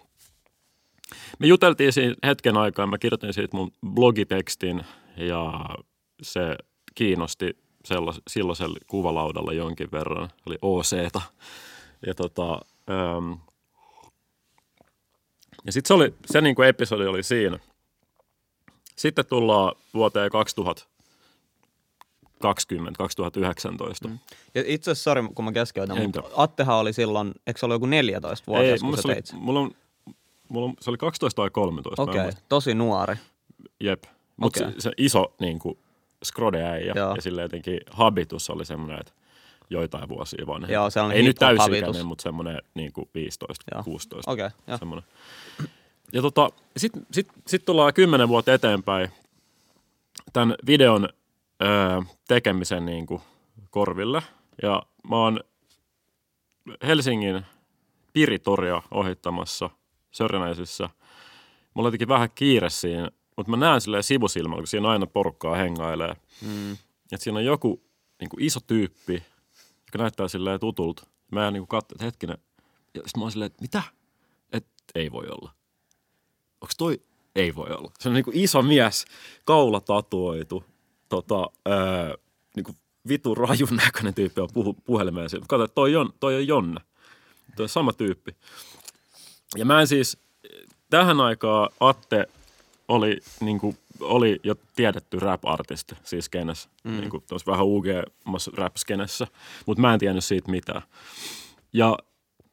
[1.38, 4.84] Me juteltiin siinä hetken aikaa, mä kirjoitin siitä mun blogitekstin
[5.16, 5.64] ja
[6.22, 6.56] se
[6.94, 11.20] kiinnosti sellas, silloisella kuvalaudalla jonkin verran, oli OCta.
[12.06, 13.32] Ja tota, ähm,
[15.66, 17.58] ja sitten se, oli, se niinku episodi oli siinä.
[18.96, 24.08] Sitten tullaan vuoteen 2020, 2019.
[24.08, 24.18] Mm.
[24.54, 26.22] Ja itse asiassa, sori kun mä keskeytän, mutta.
[26.36, 29.26] Attehan oli silloin, eikö se ollut joku 14 vuotias, Ei, kun sä se, oli, teit
[29.26, 29.38] sen?
[29.38, 29.70] mulla on,
[30.48, 32.02] mulla on, se oli 12 tai 13.
[32.02, 32.42] mä en Okei, muista.
[32.48, 33.14] tosi nuori.
[33.80, 34.04] Jep.
[34.36, 34.72] Mutta Okei.
[34.72, 35.78] se, se, iso niin kuin,
[36.24, 37.14] skrode-äijä Joo.
[37.14, 39.12] ja sille jotenkin habitus oli semmoinen, että
[39.70, 40.72] joitain vuosia vanhempi.
[40.72, 43.82] Joo, se on Ei nyt täysikäinen, mutta semmoinen niin kuin 15, Joo.
[43.82, 44.30] 16.
[44.30, 44.78] Okei, joo.
[44.78, 45.04] semmoinen.
[46.12, 49.08] Ja tota, sitten sit, sit tullaan kymmenen vuotta eteenpäin
[50.32, 51.08] tämän videon
[51.62, 53.20] öö, tekemisen niin kuin
[53.70, 54.22] korville.
[54.62, 55.40] Ja mä oon
[56.86, 57.46] Helsingin
[58.12, 59.70] Piritoria ohittamassa
[60.10, 60.90] Sörnäisissä.
[61.74, 65.54] Mulla on jotenkin vähän kiire siinä, mutta mä näen silleen sivusilmällä, kun siinä aina porukkaa
[65.54, 66.16] hengailee.
[66.42, 66.72] Mm.
[66.72, 67.82] Että siinä on joku
[68.20, 69.22] niin kuin iso tyyppi,
[69.86, 71.06] joka näyttää silleen tutulta.
[71.32, 72.38] Mä niin kuin katsoin, että hetkinen.
[72.94, 73.82] Ja sitten mä oon silleen, että mitä?
[74.52, 75.50] Että ei voi olla.
[76.60, 77.02] Onko toi?
[77.34, 77.90] Ei voi olla.
[77.98, 79.04] Se on niin kuin iso mies,
[79.44, 80.64] kaula tatuoitu,
[81.08, 82.16] tota, öö,
[82.56, 82.76] niin kuin
[83.08, 85.28] vitu rajun näköinen tyyppi on puhu, puhelimeen.
[85.48, 86.80] Kato, että toi on, toi on Jonne.
[87.56, 88.36] Toi on sama tyyppi.
[89.56, 90.18] Ja mä en siis,
[90.90, 92.28] tähän aikaan Atte
[92.88, 96.68] oli, niin kuin, oli jo tiedetty rap-artisti siis skenessä.
[96.84, 97.00] Mm.
[97.00, 97.86] Niin kuin, vähän UG
[98.54, 99.26] rap-skenessä,
[99.66, 100.82] mutta mä en tiennyt siitä mitään.
[101.72, 101.98] Ja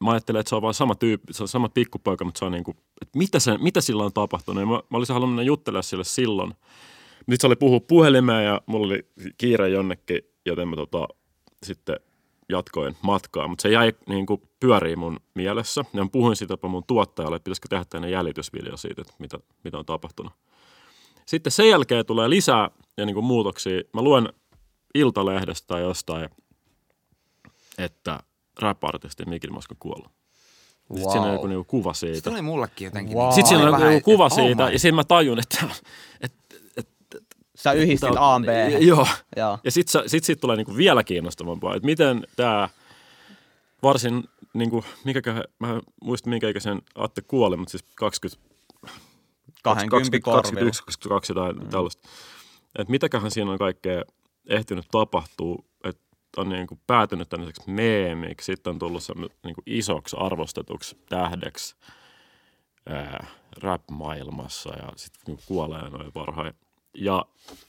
[0.00, 2.52] mä ajattelin, että se on vaan sama tyyppi, se on sama pikkupoika, mutta se on
[2.52, 4.60] niin kuin, että mitä, se, mitä sillä on tapahtunut.
[4.60, 6.54] Ja mä, mä olisin halunnut mennä juttelemaan sille silloin.
[7.26, 9.06] Nyt se oli puhua puhelimeen ja mulla oli
[9.38, 11.08] kiire jonnekin, joten mä tota,
[11.62, 11.96] sitten
[12.48, 13.48] jatkoin matkaa.
[13.48, 15.84] Mutta se jäi niin kuin pyöriin mun mielessä.
[15.94, 19.38] Ja mä puhuin siitä jopa mun tuottajalle, että pitäisikö tehdä tänne jäljitysvideo siitä, että mitä,
[19.64, 20.32] mitä on tapahtunut.
[21.26, 23.82] Sitten sen jälkeen tulee lisää ja niin kuin muutoksia.
[23.92, 24.28] Mä luen
[24.94, 26.28] Iltalehdestä tai jostain,
[27.78, 28.20] että
[28.60, 30.10] rap-artisti Mikil Mosko kuollut.
[30.90, 30.98] Wow.
[30.98, 32.14] Sitten siinä on joku niinku kuva siitä.
[32.14, 33.16] Sitten oli mullekin jotenkin.
[33.16, 33.24] Wow.
[33.24, 35.64] niin- Sitten siinä on joku kuva että- siitä oh my- ja sitten mä tajun, että,
[36.20, 36.38] että
[37.54, 38.48] Sä yhdistit Tää on- A B.
[38.88, 39.06] Joo.
[39.36, 39.58] Joo.
[39.64, 42.68] Ja sitten sit, sit tulee niinku vielä kiinnostavampaa, että miten tämä
[43.82, 48.44] varsin, niinku, mikäköhän, mä en muista minkä ikäisen Atte kuoli, mutta siis 20,
[49.62, 50.42] 20 20, korvilla.
[50.42, 51.70] 21, 22 tai mm.
[51.70, 52.08] tällaista.
[52.78, 54.02] Että mitäköhän siinä on kaikkea
[54.48, 56.02] ehtinyt tapahtuu, että
[56.36, 59.02] on niinku päätynyt tämmöiseksi meemiksi, sitten on tullut
[59.44, 61.76] niinku isoksi arvostetuksi tähdeksi
[62.88, 63.26] ää,
[63.62, 66.54] rap-maailmassa ja sitten niinku kuolee noin parhain.
[66.94, 67.24] Ja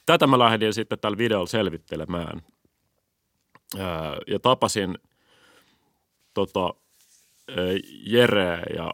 [0.06, 2.42] tätä mä lähdin sitten tällä videolla selvittelemään.
[3.80, 4.98] Ää, ja tapasin
[6.34, 6.74] tota,
[7.50, 7.56] ää,
[8.04, 8.94] Jere ja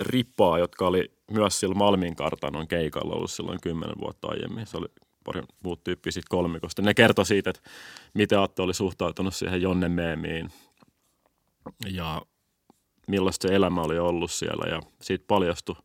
[0.00, 4.66] Rippaa, jotka oli myös sillä Malmin kartanon keikalla ollut silloin kymmenen vuotta aiemmin.
[4.66, 4.86] Se oli
[5.24, 6.82] pari muut tyyppiä siitä kolmikosta.
[6.82, 7.62] Ne kertoi siitä, että
[8.14, 10.50] miten Atte oli suhtautunut siihen Jonne meemiin
[11.90, 12.22] ja
[13.08, 14.70] millaista se elämä oli ollut siellä.
[14.70, 15.76] Ja siitä paljastui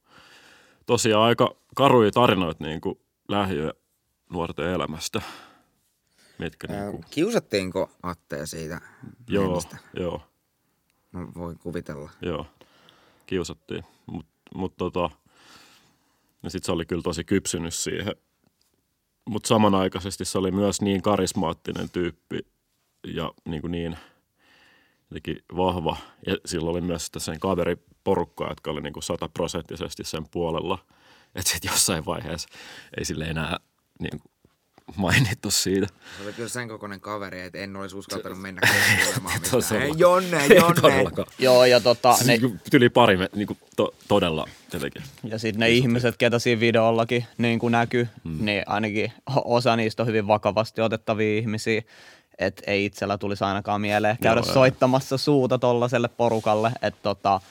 [0.86, 3.74] tosiaan aika karuja tarinoita niin kuin lähiö
[4.30, 5.22] nuorten elämästä.
[6.38, 8.82] Mitkä niin Ää, kuin, Kiusattiinko Attea siitä?
[9.30, 9.78] joo, meemistä?
[10.00, 10.22] joo.
[11.12, 12.10] No, voi kuvitella.
[12.22, 12.46] Joo,
[13.26, 13.84] kiusattiin.
[14.06, 15.10] Mutta mut tota,
[16.44, 18.16] ja sit se oli kyllä tosi kypsynyt siihen.
[19.30, 22.40] Mutta samanaikaisesti se oli myös niin karismaattinen tyyppi
[23.08, 23.98] ja niin, kuin niin
[25.10, 25.98] jotenkin vahva.
[26.28, 30.86] Ja sillä oli myös sitten sen kaveriporukkaa, jotka oli niin kuin sataprosenttisesti sen puolella.
[31.36, 32.50] Että sitten jossain vaiheessa
[32.98, 33.58] ei sille enää
[34.00, 34.32] niin kuin
[34.96, 35.88] mainittu siitä.
[36.18, 39.52] Se oli kyllä sen kokoinen kaveri, että en olisi uskaltanut mennä keskustelemaan mitään.
[39.52, 39.80] Todella.
[39.86, 40.82] Hei, Jonne, Ei Jonne.
[40.82, 41.28] todellakaan.
[41.40, 42.50] Joo, ja tota, ne, Ne...
[42.72, 45.04] Tyli pari, me- niin kuin to, todella jotenkin.
[45.24, 48.46] Ja sitten ne ihmiset, ketä siinä videollakin niin kuin näkyy, hmm.
[48.46, 49.12] niin ainakin
[49.46, 51.82] osa niistä on hyvin vakavasti otettavia ihmisiä.
[52.40, 56.72] Että ei itsellä tulisi ainakaan mieleen käydä Joo, soittamassa suuta tollaselle porukalle.
[56.82, 57.42] Että tota,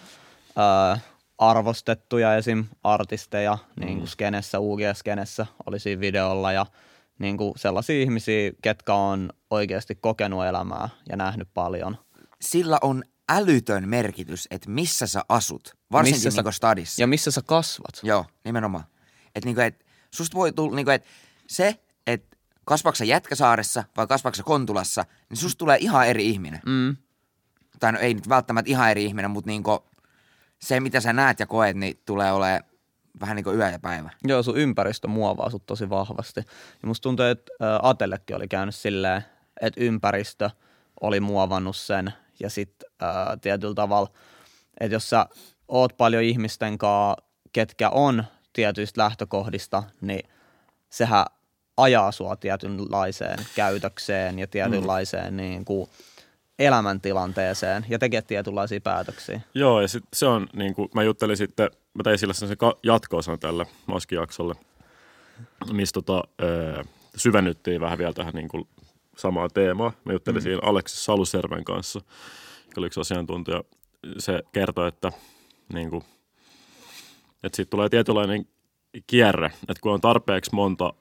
[0.95, 0.99] ö,
[1.39, 2.65] arvostettuja esim.
[2.85, 6.67] artisteja niin kuin skenessä, UG-skenessä oli siinä videolla ja
[7.19, 11.99] niin kuin sellaisia ihmisiä, ketkä on oikeasti kokenut elämää ja nähnyt paljon.
[12.41, 17.03] Sillä on älytön merkitys, että missä sä asut, varsinkin Missä sä- niinku stadissa.
[17.03, 18.01] Ja missä sä kasvat?
[18.03, 18.85] Joo, nimenomaan.
[19.35, 21.05] Että niinku, et, susta voi tulla, niinku, et
[21.47, 26.61] se, että kasvaksä Jätkäsaaressa vai kasvaksä Kontulassa, niin susta tulee ihan eri ihminen.
[26.67, 26.97] Mm.
[27.81, 29.85] Tai no ei nyt välttämättä ihan eri ihminen, mutta niinku,
[30.63, 32.63] se, mitä sä näet ja koet, niin tulee olemaan
[33.21, 34.11] vähän niin kuin yö ja päivä.
[34.25, 36.41] Joo, sun ympäristö muovaa sut tosi vahvasti.
[36.83, 39.25] Ja musta tuntuu, että Atellekin oli käynyt silleen,
[39.61, 40.51] että ympäristö
[41.01, 42.13] oli muovannut sen.
[42.41, 42.91] Ja sitten
[43.41, 44.11] tietyllä tavalla,
[44.81, 45.27] että jos sä
[45.69, 50.31] oot paljon ihmisten kanssa, ketkä on tietyistä lähtökohdista, niin
[50.91, 51.25] sehän
[51.77, 55.91] ajaa sua tietynlaiseen käytökseen ja tietynlaiseen niin kuin
[56.59, 59.41] elämäntilanteeseen ja tekee tietynlaisia päätöksiä.
[59.55, 62.49] Joo, ja sit se on, niin kuin, mä juttelin sitten, mä tein sille sen
[62.83, 64.55] jatko-osan tälle Maskijaksolle,
[65.73, 66.83] missä tota, öö,
[67.17, 68.69] syvennyttiin vähän vielä tähän niin kuin,
[69.17, 69.93] samaa teemaa.
[70.05, 70.43] Mä juttelin mm.
[70.43, 72.01] siinä Aleksis Saluserven kanssa,
[72.67, 73.65] joka oli yksi asiantuntija.
[74.19, 75.13] Se kertoi, että,
[75.73, 76.05] niin kuin,
[77.43, 78.47] että siitä tulee tietynlainen
[79.07, 80.93] kierre, että kun on tarpeeksi monta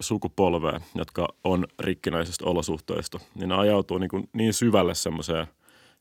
[0.00, 5.46] sukupolvea, jotka on rikkinäisistä olosuhteista, niin ne ajautuu niin, kuin niin syvälle semmoiseen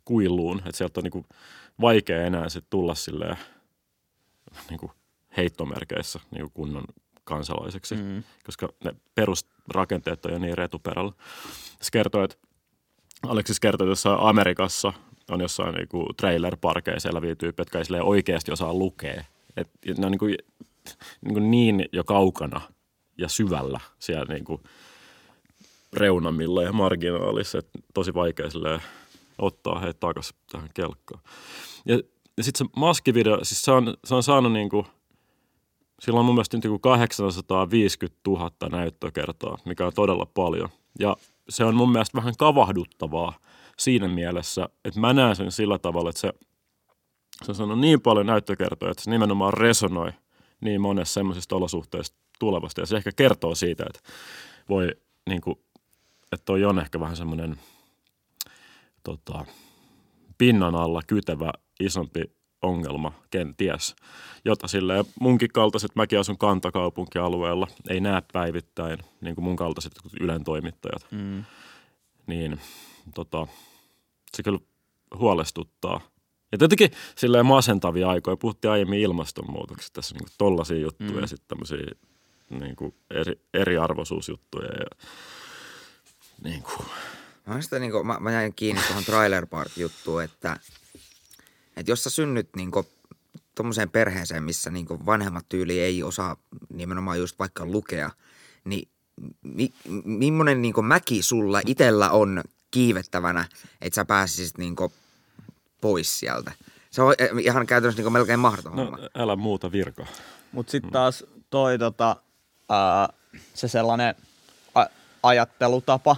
[0.06, 1.26] kuiluun, että sieltä on niin kuin
[1.82, 3.38] vaikea enää sit tulla silleen
[4.70, 4.92] niin kuin
[5.38, 6.84] heittomerkeissä niin kuin kunnon
[7.24, 8.24] kansalaiseksi, mm.
[8.46, 11.12] koska ne perusrakenteet on jo niin retuperällä.
[11.82, 12.38] Se kertoo, että
[13.24, 14.94] Aleksis kertoi, että jossain Amerikassa
[15.30, 19.24] on jossain niin kuin trailer-parkeissa eläviä tyyppejä, jotka ei oikeasti osaa lukea.
[19.58, 20.36] Et ne on niin, kuin,
[21.22, 22.62] niin, kuin niin jo kaukana
[23.18, 24.62] ja syvällä siellä niin kuin
[25.94, 28.46] reunamilla ja marginaalissa, että tosi vaikea
[29.38, 31.22] ottaa heitä takaisin tähän kelkkaan.
[31.86, 32.00] Ja,
[32.38, 34.86] ja sitten se maskivideo, siis se on, se on saanut niin kuin,
[36.00, 40.70] sillä on mun mielestä nyt joku 850 000 näyttökertaa, mikä on todella paljon.
[41.00, 41.16] Ja
[41.50, 43.40] se on mun mielestä vähän kavahduttavaa
[43.78, 46.34] siinä mielessä, että mä näen sen sillä tavalla, että se,
[47.44, 50.12] se on saanut niin paljon näyttökertoja, että se nimenomaan resonoi
[50.62, 52.82] niin monessa semmoisista olosuhteista tulevasta.
[52.82, 54.00] Ja se ehkä kertoo siitä, että
[54.70, 54.88] voi
[55.30, 55.60] niin kuin,
[56.32, 57.60] että toi on ehkä vähän semmoinen
[59.04, 59.46] tota,
[60.38, 62.22] pinnan alla kytevä isompi
[62.62, 63.96] ongelma kenties,
[64.46, 70.44] jota silleen munkin kaltaiset, mäkin asun kantakaupunkialueella, ei näe päivittäin, niin kuin mun kaltaiset Ylen
[70.44, 71.44] toimittajat, mm.
[72.28, 72.60] niin
[73.16, 73.48] tota,
[74.36, 74.60] se kyllä
[75.16, 76.02] huolestuttaa.
[76.52, 81.20] Ja tietenkin silleen masentavia aikoja, puhuttiin aiemmin ilmastonmuutoksesta, tässä niin tollaisia juttuja mm.
[81.20, 81.96] ja sitten tämmöisiä
[82.50, 85.08] niin kuin eri, eriarvoisuusjuttuja ja
[86.44, 86.88] niin kuin.
[87.46, 90.60] Mä, sitä, niin kuin, mä, mä jäin kiinni tuohon Trailer Park-juttuun, että,
[91.78, 92.86] että jos sä synnyt niin kuin,
[93.56, 96.38] tuommoiseen perheeseen, missä niin kuin vanhemmat tyyli ei osaa
[96.74, 98.12] nimenomaan just vaikka lukea,
[98.66, 98.90] niin
[99.42, 103.46] mi, millainen niin kuin mäki sulla itellä on kiivettävänä,
[103.82, 104.94] että sä pääsisit niin kuin
[105.82, 106.52] pois sieltä?
[106.92, 108.98] Se on ihan käytännössä niin melkein mahdoton No, homma.
[109.16, 110.06] älä muuta virkaa.
[110.52, 112.16] Mutta sitten taas toi tota,
[112.70, 113.10] ää,
[113.54, 114.16] se sellainen
[114.76, 114.86] a-
[115.24, 116.16] ajattelutapa,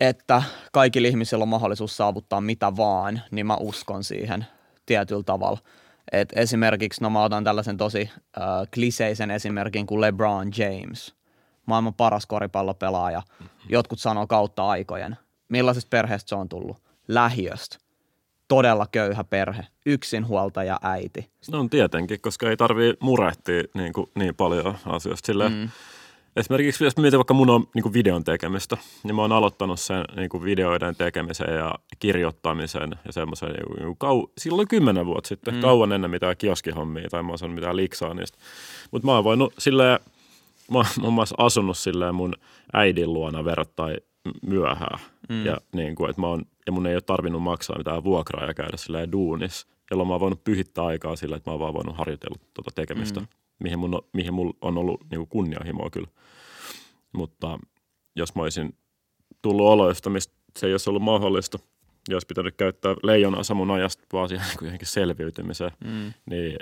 [0.00, 4.46] että kaikilla ihmisillä on mahdollisuus saavuttaa mitä vaan, niin mä uskon siihen
[4.86, 5.58] tietyllä tavalla.
[6.12, 11.14] Et esimerkiksi, no mä otan tällaisen tosi äh, kliseisen esimerkin kuin LeBron James,
[11.66, 13.22] maailman paras koripallopelaaja.
[13.68, 15.16] Jotkut sanoo kautta aikojen.
[15.48, 16.76] Millaisesta perheestä se on tullut?
[17.08, 17.78] Lähiöstä.
[18.48, 19.66] Todella köyhä perhe.
[19.86, 21.30] Yksinhuoltaja äiti.
[21.52, 25.26] No tietenkin, koska ei tarvii murehtia niin, kuin, niin paljon asioista.
[25.26, 25.68] Silleen, mm.
[26.36, 30.04] Esimerkiksi jos mietin vaikka mun on niin kuin videon tekemistä, niin mä oon aloittanut sen
[30.16, 35.54] niin kuin videoiden tekemisen ja kirjoittamisen ja semmoisen niin kuin, kau- silloin kymmenen vuotta sitten,
[35.54, 35.60] mm.
[35.60, 38.38] kauan ennen mitään kioskihommia tai mä oon saanut mitään liksaa niistä.
[38.90, 40.00] Mutta mä oon voinut silleen,
[40.70, 42.34] mä oon muun muassa asunut silleen mun
[42.72, 43.96] äidin luona verrattain
[44.46, 44.98] myöhään.
[45.28, 45.46] Mm.
[45.46, 48.54] Ja, niin kuin, että mä oon, ja mun ei ole tarvinnut maksaa mitään vuokraa ja
[48.54, 51.96] käydä silleen duunis, jolloin mä oon voinut pyhittää aikaa sillä, että mä oon vaan voinut
[51.96, 53.26] harjoitella tuota tekemistä, mm.
[53.58, 56.08] mihin, mun, mihin mulla on ollut niin kuin kunnianhimoa kyllä.
[57.12, 57.58] Mutta
[58.16, 58.76] jos mä olisin
[59.42, 61.58] tullut oloista, mistä se ei olisi ollut mahdollista,
[62.08, 66.12] ja olisi pitänyt käyttää leijonaa samun ajasta vaan siihen niin kuin johonkin selviytymiseen, mm.
[66.30, 66.56] niin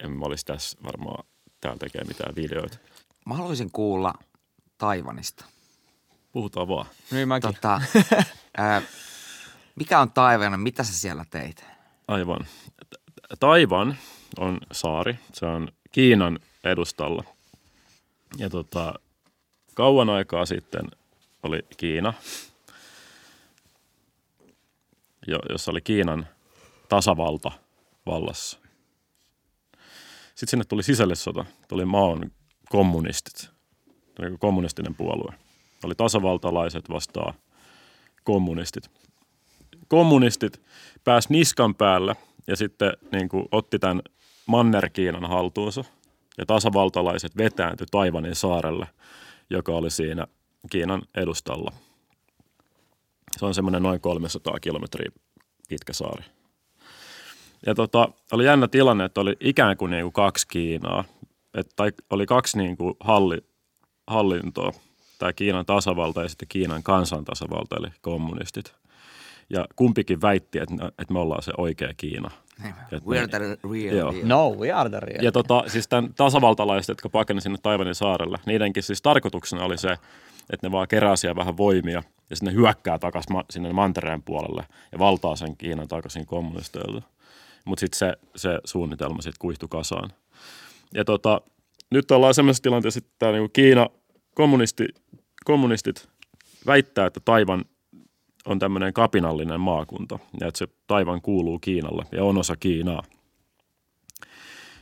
[0.00, 1.24] en mä olisi tässä varmaan
[1.60, 2.78] täällä tekee mitään videoita.
[3.26, 4.14] Mä haluaisin kuulla
[4.78, 5.44] Taivanista.
[6.34, 6.86] Puhutaan vaan.
[7.10, 7.54] Niin mäkin.
[7.54, 7.80] Tota,
[8.56, 8.82] ää,
[9.74, 11.64] mikä on Taivan, mitä sä siellä teit?
[12.08, 12.46] Aivan.
[13.40, 13.96] Taivan
[14.38, 15.18] on saari.
[15.32, 17.24] Se on Kiinan edustalla.
[18.38, 18.94] Ja tota,
[19.74, 20.84] kauan aikaa sitten
[21.42, 22.14] oli Kiina,
[25.26, 26.26] jo, jossa oli Kiinan
[26.88, 27.52] tasavalta
[28.06, 28.58] vallassa.
[30.28, 32.30] Sitten sinne tuli sisällissota, tuli Maon
[32.70, 33.50] kommunistit,
[34.14, 35.43] tuli kommunistinen puolue.
[35.84, 37.34] Oli tasavaltalaiset vastaan
[38.24, 38.90] kommunistit.
[39.88, 40.62] kommunistit
[41.04, 42.16] pääs niskan päälle
[42.46, 44.02] ja sitten niin kuin otti tämän
[44.46, 45.84] Manner-Kiinan haltuunsa
[46.38, 48.86] ja tasavaltalaiset vetääntyi Taivanin saarelle,
[49.50, 50.26] joka oli siinä
[50.70, 51.72] Kiinan edustalla.
[53.38, 55.10] Se on semmoinen noin 300 kilometriä
[55.68, 56.24] pitkä saari.
[57.66, 61.04] Ja tota, oli jännä tilanne, että oli ikään kuin, niin kuin kaksi Kiinaa,
[61.54, 63.38] että, tai oli kaksi niin kuin halli,
[64.06, 64.72] hallintoa,
[65.18, 68.74] tämä Kiinan tasavalta ja sitten Kiinan kansantasavalta, eli kommunistit.
[69.50, 72.30] Ja kumpikin väitti, että, että me ollaan se oikea Kiina.
[72.64, 73.38] Että We're me- the
[73.72, 74.12] real Joo.
[74.12, 74.26] deal.
[74.26, 75.24] No, we are the real.
[75.24, 79.92] ja tota, siis tämän tasavaltalaiset, jotka pakeni sinne Taivanin saarelle, niidenkin siis tarkoituksena oli se,
[80.52, 84.22] että ne vaan kerää siellä vähän voimia ja sitten ne hyökkää takaisin ma- sinne mantereen
[84.22, 87.02] puolelle ja valtaa sen Kiinan takaisin kommunisteilta.
[87.64, 90.10] Mutta sitten se, se suunnitelma sitten kuihtui kasaan.
[90.94, 91.40] Ja tota,
[91.90, 93.88] nyt ollaan semmoisessa tilanteessa, että tää niinku Kiina,
[94.34, 94.88] kommunisti,
[95.44, 96.08] kommunistit
[96.66, 97.64] väittää, että Taivan
[98.46, 103.02] on tämmöinen kapinallinen maakunta ja että se Taivan kuuluu Kiinalle ja on osa Kiinaa.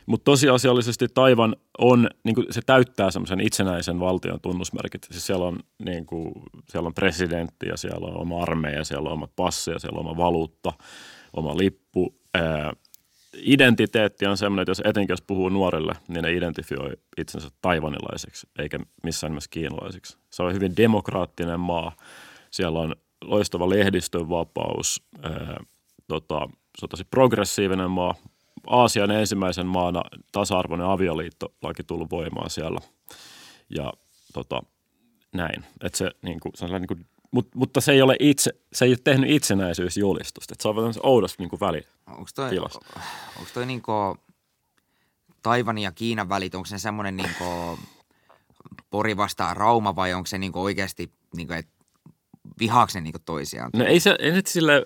[0.05, 5.07] Mutta tosiasiallisesti Taivan on, niin kuin se täyttää semmoisen itsenäisen valtion tunnusmerkit.
[5.11, 6.33] Siis siellä on, niin kuin,
[6.69, 10.05] siellä on presidentti ja siellä on oma armeija, siellä on oma passi ja siellä on
[10.05, 10.73] oma valuutta,
[11.33, 12.15] oma lippu.
[12.33, 12.73] Ää,
[13.33, 18.79] identiteetti on semmoinen, että jos etenkin jos puhuu nuorille, niin ne identifioi itsensä taivanilaiseksi, eikä
[19.03, 20.17] missään nimessä kiinalaisiksi.
[20.29, 21.95] Se on hyvin demokraattinen maa.
[22.51, 25.57] Siellä on loistava lehdistön vapaus, ää,
[26.07, 28.15] tota, se on tosi progressiivinen maa.
[28.67, 32.79] Aasian ensimmäisen maana tasa-arvoinen avioliittolaki tullut voimaan siellä.
[33.69, 33.93] Ja
[34.33, 34.63] tota,
[35.33, 35.63] näin.
[35.83, 38.51] Et se, niin kuin, se on sellainen niin kuin, mut, mutta se ei ole itse,
[38.73, 40.53] se ei ole tehnyt itsenäisyysjulistusta.
[40.53, 41.81] Et se on vähän oudossa niin kuin väli.
[42.07, 42.79] Onko toi, tilassa.
[43.39, 43.91] onko toi niinku
[45.41, 47.79] Taivanin ja Kiinan välit, onko se semmoinen niinku
[48.89, 51.71] Pori vastaan Rauma vai onko se niinku oikeasti, niinku, että
[52.59, 53.69] vihaako ne niinku toisiaan?
[53.73, 54.85] No ei se, ei nyt sille,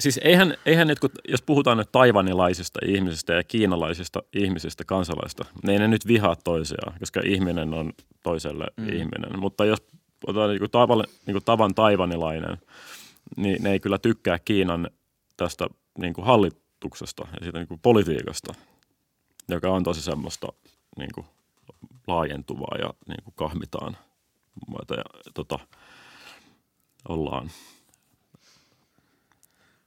[0.00, 5.72] siis eihän, eihän nyt, kun, jos puhutaan nyt taivanilaisista ihmisistä ja kiinalaisista ihmisistä, kansalaista, ne
[5.72, 8.88] ei ne nyt vihaa toisiaan, koska ihminen on toiselle mm.
[8.88, 9.38] ihminen.
[9.38, 9.82] Mutta jos
[10.26, 12.58] otetaan niin kuin tavan, niin kuin tavan taivanilainen,
[13.36, 14.90] niin ne ei kyllä tykkää Kiinan
[15.36, 15.66] tästä
[15.98, 18.54] niin kuin hallituksesta ja siitä niin kuin politiikasta,
[19.48, 20.46] joka on tosi semmoista
[20.98, 21.26] niin kuin
[22.06, 23.96] laajentuvaa ja niin kuin kahmitaan
[24.68, 25.58] maita ja tota,
[27.08, 27.50] ollaan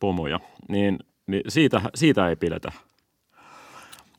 [0.04, 0.40] pomoja,
[0.70, 2.72] niin, niin siitä, siitä ei pidetä.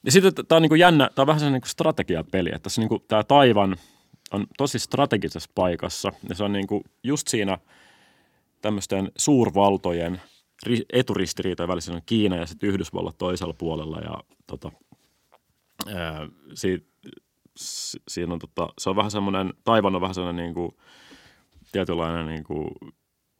[0.04, 3.00] Ja sitten tämä on niin jännä, tämä on vähän sellainen niin strategiapeli, että tässä niin
[3.08, 3.76] tämä Taivan
[4.30, 6.66] on tosi strategisessa paikassa ja se on niin
[7.02, 7.58] just siinä
[8.62, 10.20] tämmöisten suurvaltojen
[10.68, 14.72] ri- eturistiriitojen välissä on Kiina ja sitten Yhdysvallat toisella puolella ja tota,
[15.94, 16.86] ää, si,
[17.56, 20.76] si, siinä on tota, se on vähän semmoinen, Taivan on vähän semmoinen niin kuin,
[21.72, 22.68] tietynlainen niin kuin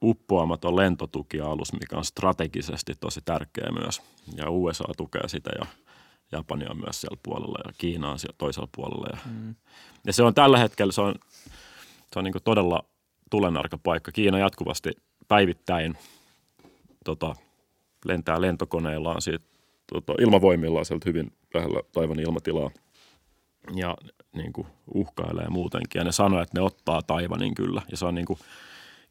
[0.03, 4.01] uppoamaton lentotukialus, mikä on strategisesti tosi tärkeä myös.
[4.37, 5.65] Ja USA tukee sitä ja
[6.31, 9.07] Japani on myös siellä puolella ja Kiina on siellä toisella puolella.
[9.13, 9.55] Ja, mm.
[10.05, 11.15] ja se on tällä hetkellä, se on,
[12.13, 12.85] se on niin todella
[13.29, 14.11] tulenarka paikka.
[14.11, 14.91] Kiina jatkuvasti
[15.27, 15.97] päivittäin
[17.05, 17.35] tota,
[18.05, 19.45] lentää lentokoneillaan siitä,
[19.93, 22.71] tota, ilmavoimillaan sieltä hyvin lähellä taivan ilmatilaa
[23.75, 23.97] ja
[24.35, 25.99] niin kuin uhkailee muutenkin.
[25.99, 27.81] Ja ne sanoo, että ne ottaa Taivanin kyllä.
[27.91, 28.39] Ja se on niin kuin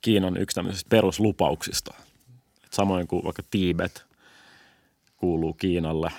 [0.04, 1.94] Kiinan yksi tämmöisistä peruslupauksista.
[2.64, 4.06] Et samoin kuin vaikka Tiibet
[5.16, 6.10] kuuluu Kiinalle,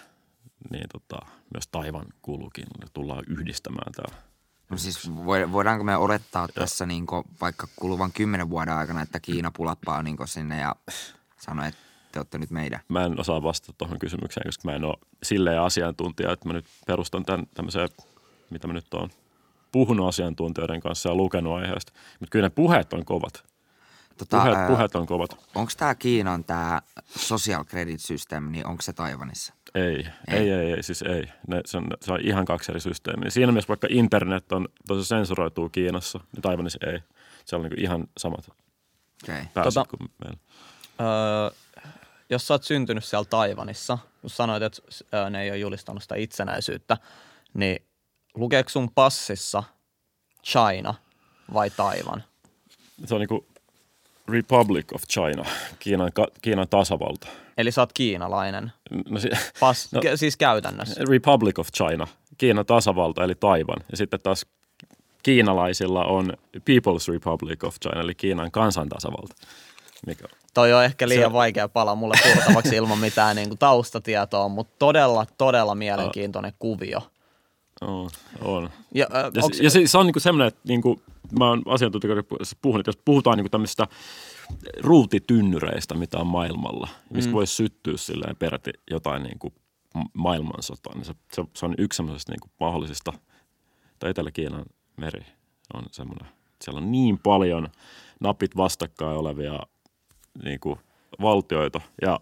[0.71, 2.85] niin tota, myös Taivan kuuluu Kiinalle.
[2.93, 4.21] Tullaan yhdistämään tämä.
[4.69, 9.51] No siis voi- voidaanko me odottaa tässä niinku vaikka kuluvan kymmenen vuoden aikana, että Kiina
[9.51, 10.75] pulappaa niinku sinne ja
[11.39, 11.79] sanoo, että
[12.11, 12.79] te olette nyt meidän?
[12.87, 16.65] Mä en osaa vastata tuohon kysymykseen, koska mä en ole silleen asiantuntija, että mä nyt
[16.87, 17.89] perustan tämän tämmöiseen,
[18.49, 19.09] mitä mä nyt oon
[19.71, 21.93] puhunut asiantuntijoiden kanssa ja lukenut aiheesta.
[22.19, 23.54] Mutta kyllä ne puheet on kovat.
[24.17, 25.37] Tota, Puheet, ää, puheet on kovat.
[25.55, 29.53] Onko tämä Kiinan tämä social credit system, niin onko se Taivanissa?
[29.75, 31.23] Ei, ei, ei, ei, siis ei.
[31.47, 33.29] Ne, se, on, se on ihan kaksi eri systeemiä.
[33.29, 36.99] Siinä mielessä vaikka internet on tosi sensuroituu Kiinassa, niin Taiwanissa ei.
[37.45, 39.35] Se on niin ihan samat Okei.
[39.35, 39.45] Okay.
[39.53, 40.39] pääsyt Tota- kuin meillä.
[41.01, 41.49] Öö,
[42.29, 44.81] jos sä oot syntynyt siellä Taivanissa, kun sanoit, että
[45.13, 46.97] öö, ne ei ole julistanut sitä itsenäisyyttä,
[47.53, 47.85] niin
[48.35, 49.63] lukeeko sun passissa
[50.43, 50.93] China
[51.53, 52.23] vai Taivan?
[53.05, 53.47] Se on niin kuin
[54.27, 55.45] Republic of China,
[55.79, 56.11] Kiinan,
[56.41, 57.27] Kiinan tasavalta.
[57.57, 58.71] Eli sä oot kiinalainen.
[59.09, 60.01] No, si- Pas, No.
[60.15, 61.01] siis käytännössä.
[61.09, 62.07] Republic of China,
[62.37, 63.77] Kiinan tasavalta eli Taiwan.
[63.91, 64.45] Ja sitten taas
[65.23, 69.35] kiinalaisilla on People's Republic of China eli Kiinan kansantasavalta.
[70.07, 74.47] Mikä Toi on ehkä liian Se- vaikea pala mulle purtavaksi ilman mitään niin kuin taustatietoa,
[74.49, 77.01] mutta todella, todella mielenkiintoinen kuvio.
[77.81, 78.09] On,
[78.41, 78.69] on.
[78.93, 81.01] Ja, äh, Ja, onks, ja se, se on niinku semmoinen, että niinku,
[81.39, 83.87] mä oon asiantuntijan kanssa puhunut, että jos puhutaan niinku tämmöisistä
[84.79, 87.33] ruutitynnyreistä, mitä on maailmalla, mistä mm.
[87.33, 89.53] voisi syttyä silleen peräti jotain niinku
[89.93, 93.13] ma- maailmansotaa, niin se, se, se on yksi semmoisesta niinku mahdollisista,
[93.99, 94.65] tai Etelä-Kiinan
[94.97, 95.25] meri
[95.73, 96.27] on semmoinen,
[96.63, 97.67] siellä on niin paljon
[98.19, 99.59] napit vastakkain olevia
[100.43, 100.79] niinku,
[101.21, 102.19] valtioita ja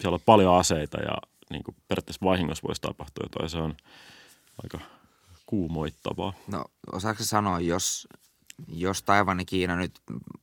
[0.00, 1.16] siellä on paljon aseita ja
[1.50, 3.76] niinku, periaatteessa vahingossa voisi tapahtua jotain, se on
[4.62, 4.78] aika
[5.46, 6.32] kuumoittavaa.
[6.46, 8.08] No osaako sanoa, jos,
[8.68, 9.92] jos Taivan ja Kiina nyt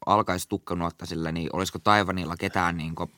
[0.05, 3.11] alkaisi tukkanuotta sillä, niin olisiko Taivanilla ketään niin, kuin,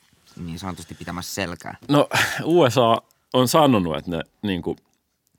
[0.45, 1.77] niin sanotusti pitämässä selkää?
[1.89, 2.07] No
[2.43, 3.01] USA
[3.33, 4.77] on sanonut, että ne, niin kuin,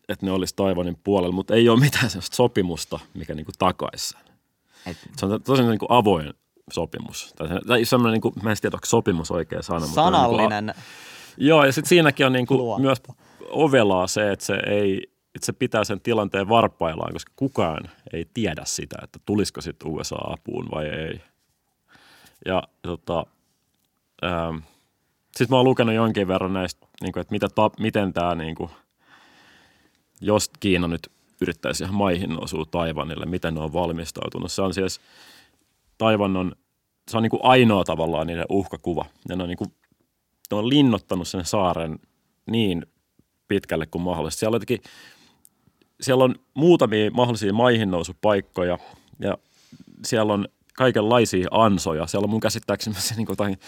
[0.08, 4.08] että ne olisi Taivanin puolella, mutta ei ole mitään sellaista sopimusta, mikä niin kuin takaisi
[4.08, 4.20] sen.
[4.86, 6.34] Et, Se on tosi niin kuin avoin
[6.72, 7.32] sopimus.
[7.36, 9.86] Tai, se- tai semmoinen, niin kuin, mä en tiedä, onko sopimus oikea sana.
[9.86, 10.74] mutta on niin kuin a- sanallinen.
[11.36, 13.02] Joo, ja sitten siinäkin on niin kuin myös
[13.50, 18.62] ovelaa se, että se, ei, että se pitää sen tilanteen varpaillaan, koska kukaan ei tiedä
[18.64, 21.20] sitä, että tulisiko sitten USA apuun vai ei.
[22.47, 23.26] Ja tota,
[24.24, 24.57] ähm,
[25.37, 28.55] sitten mä oon lukenut jonkin verran näistä, niin kuin, että mitä ta, miten tämä, niin
[28.55, 28.70] kuin,
[30.20, 31.11] jos Kiina nyt
[31.41, 34.53] yrittäisi ihan maihin osua Taivanille, miten ne on valmistautunut.
[34.53, 35.01] Se on siis,
[35.99, 36.53] Taivan on,
[37.11, 39.05] se on niin kuin ainoa tavallaan niiden uhkakuva.
[39.28, 39.72] Ne on, niin kuin,
[40.51, 41.99] ne on linnottanut sen saaren
[42.51, 42.87] niin
[43.49, 44.39] pitkälle kuin mahdollista.
[44.39, 44.91] Siellä on, jotenkin,
[46.01, 48.78] siellä on muutamia mahdollisia maihin nousupaikkoja
[49.18, 49.38] ja
[50.05, 52.07] siellä on kaikenlaisia ansoja.
[52.07, 53.59] Siellä on mun käsittääkseni myös niin kuin jotain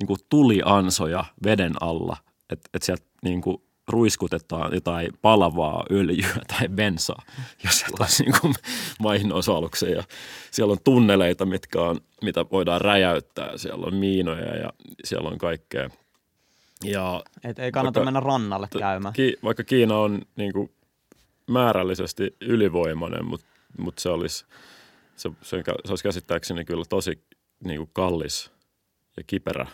[0.00, 2.16] niin kuin tuliansoja veden alla,
[2.50, 7.22] että et sieltä niin kuin ruiskutetaan jotain palavaa öljyä tai bensaa,
[7.64, 8.54] jos sieltä olisi niin kuin
[9.00, 9.30] maihin.
[9.96, 10.04] Ja
[10.50, 13.58] siellä on tunneleita, mitkä on, mitä voidaan räjäyttää.
[13.58, 14.72] Siellä on miinoja ja
[15.04, 15.90] siellä on kaikkea.
[16.84, 19.14] Ja Et ei kannata Vaikka- mennä rannalle käymään.
[19.14, 20.70] Ki, vaikka Kiina on niin kuin
[21.46, 23.46] määrällisesti ylivoimainen, mutta
[23.78, 24.46] mut se, olisi,
[25.16, 27.24] se, se, se olisi käsittääkseni kyllä tosi
[27.64, 28.52] niin kuin kallis
[29.16, 29.66] ja kiperä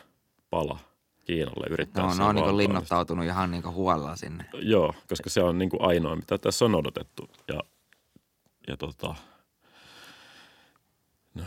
[0.50, 0.78] pala
[1.24, 4.44] Kiinalle yrittää no, sen ne on niin linnoittautunut ihan niin huolella sinne.
[4.52, 7.30] Joo, koska se on niin kuin ainoa, mitä tässä on odotettu.
[7.48, 7.60] Ja,
[8.68, 9.14] ja tota,
[11.34, 11.44] no,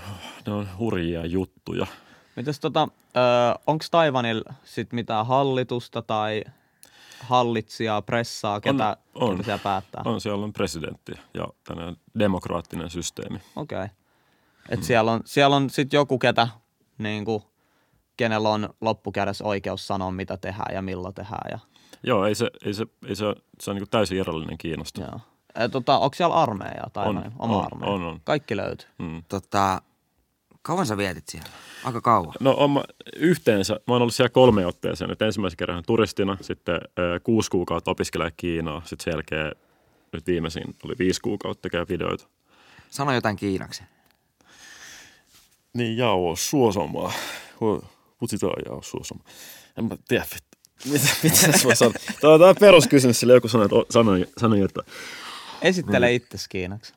[0.47, 1.87] ne on hurjia juttuja.
[2.35, 2.87] Mites tota,
[3.67, 6.43] onko Taivanilla sit mitään hallitusta tai
[7.19, 9.31] hallitsijaa, pressaa, ketä, on.
[9.31, 10.01] ketä siellä päättää?
[10.05, 13.39] On, siellä on presidentti ja tämmöinen demokraattinen systeemi.
[13.55, 13.77] Okei.
[13.77, 13.89] Okay.
[14.69, 16.47] Et siellä on, siellä on sitten joku, ketä,
[16.97, 17.43] niinku,
[18.17, 21.51] kenellä on loppukädessä oikeus sanoa, mitä tehdään ja milloin tehdään.
[21.51, 21.59] Ja,
[22.03, 23.25] Joo, ei se, ei se, ei se,
[23.59, 25.01] se on niin kuin täysin irrallinen Kiinasta.
[25.01, 25.19] joo.
[25.55, 27.31] E, tota, onko siellä armeija tai On, noin?
[27.39, 27.93] oma on, armeija?
[27.93, 28.21] on, on.
[28.23, 28.87] Kaikki löytyy.
[28.97, 29.23] Mm.
[29.29, 29.81] Tota,
[30.65, 31.49] kauan sä vietit siellä?
[31.83, 32.33] Aika kauan.
[32.39, 32.83] No on mä,
[33.15, 35.09] yhteensä, mä oon ollut siellä kolme otteeseen.
[35.09, 39.51] Nyt ensimmäisen kerran turistina, sitten ö, kuusi kuukautta opiskelee Kiinaa, sitten sen jälkeen
[40.11, 42.27] nyt viimeisin oli viisi kuukautta tekee videoita.
[42.89, 43.83] Sano jotain kiinaksi.
[45.73, 47.13] Niin, jao, suosomaa.
[48.19, 49.25] Putsitaan jao, suosomaa.
[49.77, 50.25] En mä tiedä.
[50.91, 51.93] Mitä, mitä tässä voi sanoa?
[52.21, 54.81] Tämä on, tämä on peruskysymys, sillä joku sanoi, että, sanoi, sanoi, että
[55.61, 56.15] Esittele Mm.
[56.15, 56.93] itse kiinaksi.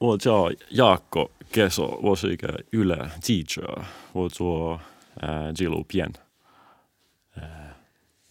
[0.00, 3.82] 我叫 Jaakko Keso，我是一个娱乐记者，
[4.12, 4.80] 我做
[5.20, 6.12] 呃纪录片。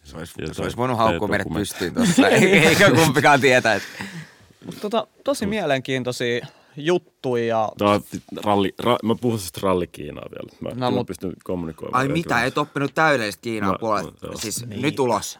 [0.03, 1.73] Se olisi, Ja se toi- olisi voinut toi haukkua meidät dokumentti.
[1.73, 2.27] pystyyn tuossa.
[2.27, 3.73] Eikä kumpikaan tietää.
[3.75, 3.87] Että...
[4.65, 8.01] Mut tota, tosi mielenkiintoisia juttuja ja Tämä on
[8.43, 10.49] ralli, ra, mä puhun siis rallikiinaa vielä.
[10.61, 12.01] Mä No, no, mut- pystyn kommunikoimaan.
[12.01, 14.05] Ai mitä, et oppinut täydellistä Kiinaa No, puolet.
[14.05, 14.37] no, joo.
[14.37, 15.39] Siis nyt ulos.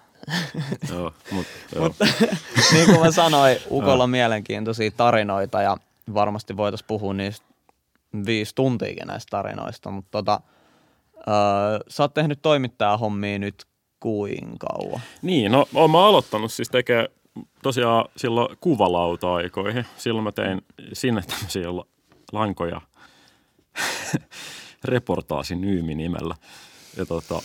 [0.90, 1.94] Joo, mut, joo.
[2.74, 5.78] niin kuin mä sanoin, Ukolla on mielenkiintoisia tarinoita ja
[6.15, 7.47] varmasti voitaisiin puhua niistä
[8.27, 10.41] viisi tuntiakin näistä tarinoista, mutta tota,
[11.17, 13.65] öö, sä oot tehnyt toimittaja hommia nyt
[14.01, 15.01] kuinka kauan?
[15.23, 17.09] Niin, no oon mä aloittanut siis tekee
[17.63, 19.87] tosiaan silloin kuvalauta-aikoihin.
[19.97, 21.87] Silloin mä tein sinne tämmöisiä la-
[22.33, 22.81] lankoja
[24.85, 26.35] reportaasin Nyymi nimellä.
[26.97, 27.43] Ja tota,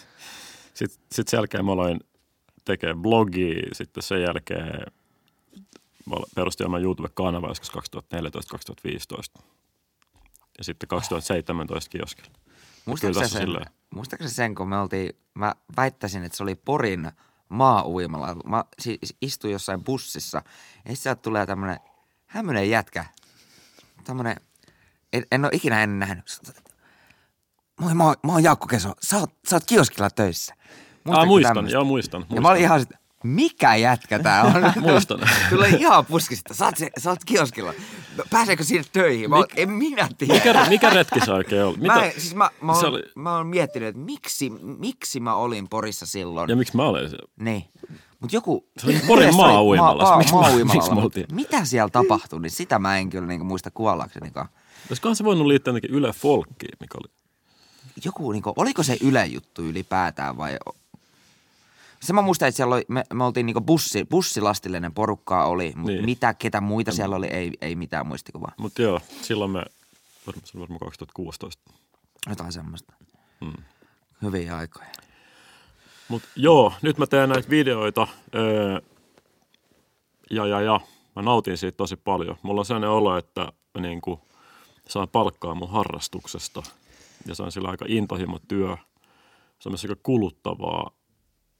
[0.74, 2.00] sitten sit sen jälkeen mä aloin
[2.64, 4.86] tekemään blogia, sitten sen jälkeen
[6.06, 9.42] mä perustin oman YouTube-kanavan joskus 2014-2015.
[10.58, 12.30] Ja sitten 2017 kioskilla.
[12.86, 13.48] Muistatko sä sen,
[13.94, 17.12] muistatko sen, kun me oltiin, mä väittäisin, että se oli Porin
[17.48, 18.34] maa-uimala.
[18.34, 20.42] Mä siis istuin jossain bussissa
[20.88, 21.76] ja sieltä tulee tämmönen
[22.26, 23.04] hämmönen jätkä.
[24.04, 24.36] Tämmönen,
[25.12, 26.40] en, en ole ikinä ennen nähnyt.
[27.80, 28.92] Moi, mä, oon- mä oon Jaakko Keso.
[29.02, 30.54] Sä oot, sä oot kioskilla töissä.
[30.54, 30.66] Ah,
[31.04, 31.76] Muistatko muistan, tämmöstä?
[31.76, 32.20] joo muistan.
[32.20, 32.42] Ja muistan.
[32.42, 32.90] mä olin ihan sit,
[33.22, 34.52] mikä jätkä tää on?
[34.90, 35.20] Muistan.
[35.50, 36.54] Tulee ihan puskista.
[36.54, 37.72] Sä oot, se, sä oot kioskilla.
[38.30, 39.30] Pääseekö sinne töihin?
[39.30, 40.34] Mä, oon- en minä tiedä.
[40.34, 41.76] Mikä, mikä retki se oikein oli?
[41.76, 41.94] Mitä?
[41.94, 46.06] Mä, siis mä, mä, oon, oli- mä oon miettinyt, että miksi, miksi mä olin Porissa
[46.06, 46.50] silloin.
[46.50, 47.28] Ja miksi mä olen siellä?
[47.40, 47.64] Niin.
[48.20, 48.68] Mutta joku...
[48.78, 49.36] Se oli Porin.
[49.36, 50.18] Maa,
[50.72, 51.26] Miksi oltiin?
[51.32, 54.48] Mitä siellä tapahtui, niin sitä mä en kyllä niinku muista kuollaksenikaan.
[54.90, 57.12] Olisikohan se voinut liittää jotenkin Yle Folkkiin, mikä oli
[58.04, 60.56] Joku, niinku, oliko se Yle juttu ylipäätään vai...
[62.02, 65.80] Se mä muistan, että siellä oli, me, me oltiin niinku bussi, bussilastillinen porukkaa oli, mutta
[65.86, 65.96] Niin.
[65.96, 66.04] niin.
[66.04, 68.52] mitä, ketä muita siellä oli, ei, ei mitään muistikuvaa.
[68.58, 69.62] Mutta joo, silloin me,
[70.26, 71.72] varmaan, varmaan 2016.
[72.28, 72.92] Jotain semmoista.
[73.44, 73.62] Hmm.
[74.22, 74.86] Hyviä aikoja.
[76.08, 78.80] Mutta joo, nyt mä teen näitä videoita öö,
[80.30, 80.80] ja, ja, ja
[81.16, 82.36] mä nautin siitä tosi paljon.
[82.42, 84.20] Mulla on sellainen olo, että mä niinku
[84.88, 86.62] saan palkkaa mun harrastuksesta
[87.26, 88.76] ja se on sillä aika intohimo työ.
[89.58, 90.90] Se on myös aika kuluttavaa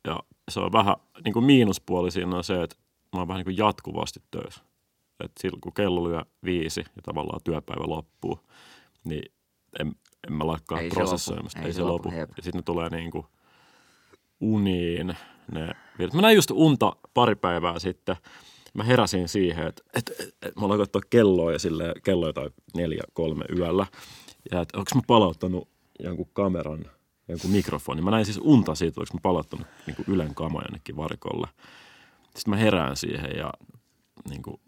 [0.05, 2.77] ja se on vähän, niin kuin miinuspuoli siinä on se, että
[3.13, 4.61] mä oon vähän niin kuin jatkuvasti töissä.
[5.25, 8.41] Että silloin kun kello lyö viisi ja tavallaan työpäivä loppuu,
[9.05, 9.33] niin
[9.81, 9.95] en,
[10.27, 11.61] en mä lakkaa Ei prosessoimasta.
[11.61, 12.09] Ei, Ei se lopu.
[12.09, 12.17] lopu.
[12.19, 13.27] Ja sitten ne tulee niin kuin
[14.41, 15.17] uniin
[15.53, 15.67] ne.
[16.15, 18.17] Mä näin just unta pari päivää sitten.
[18.75, 22.51] Mä heräsin siihen, että, että, että, että mä aloin katsoa kelloa ja sille kello jotain
[22.77, 23.87] neljä, kolme yöllä.
[24.51, 25.69] Ja että onko mä palauttanut
[26.01, 26.85] jonkun kameran,
[27.29, 28.05] jonkun mikrofonin.
[28.05, 31.49] Mä näin siis unta siitä, onko mä palauttanut niin kuin Ylen kama jonnekin varikolle.
[32.25, 33.53] Sitten mä herään siihen ja
[34.29, 34.61] niin kuin,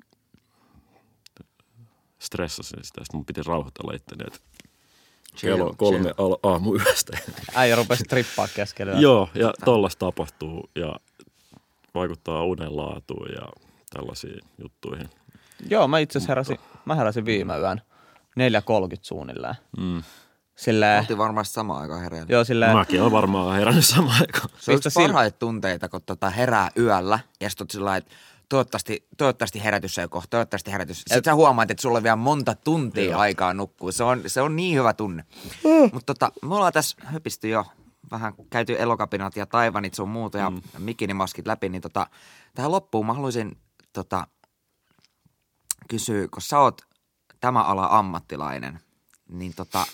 [2.19, 3.01] stressasin sitä.
[3.05, 4.39] Sitten mun piti rauhoitella itteni, että
[5.41, 7.19] kello kolme al- aamuyöstä.
[7.55, 8.93] Äijä rupesi trippaa keskellä.
[9.01, 10.97] Joo, ja tollasta tapahtuu ja
[11.95, 13.49] vaikuttaa unen laatuun ja
[13.95, 15.11] tällaisiin juttuihin.
[15.71, 17.81] Joo, mä itse asiassa heräsin, mä heräsin viime yön
[18.41, 19.55] 4.30 suunnilleen.
[19.79, 20.03] Mm.
[20.57, 22.27] Silleen, Oltiin varmasti samaan aikaan hereillä.
[22.29, 24.49] joo silleen, Mäkin olen varmaan herännyt samaan aikaan.
[24.59, 28.15] Se on parhaita tunteita, kun tota herää yöllä ja sitten sillä lailla, että
[28.49, 30.99] toivottavasti, toivottavasti herätys ei kohta, toivottavasti herätys.
[30.99, 33.21] Sitten sä huomaat, että sulla on vielä monta tuntia Joo.
[33.21, 33.93] aikaa nukkua.
[33.93, 35.25] Se on, se on niin hyvä tunne.
[35.93, 37.65] Mutta tota, me ollaan tässä höpisty jo
[38.11, 40.61] vähän käyty elokapinat ja taivanit sun muuta ja mm.
[40.79, 42.07] mikinimaskit läpi, niin tota,
[42.55, 43.59] tähän loppuun mä haluaisin
[43.93, 44.27] tota,
[45.89, 46.83] kysyä, kun sä oot
[47.41, 48.81] tämä ala ammattilainen,
[49.29, 49.87] niin tota,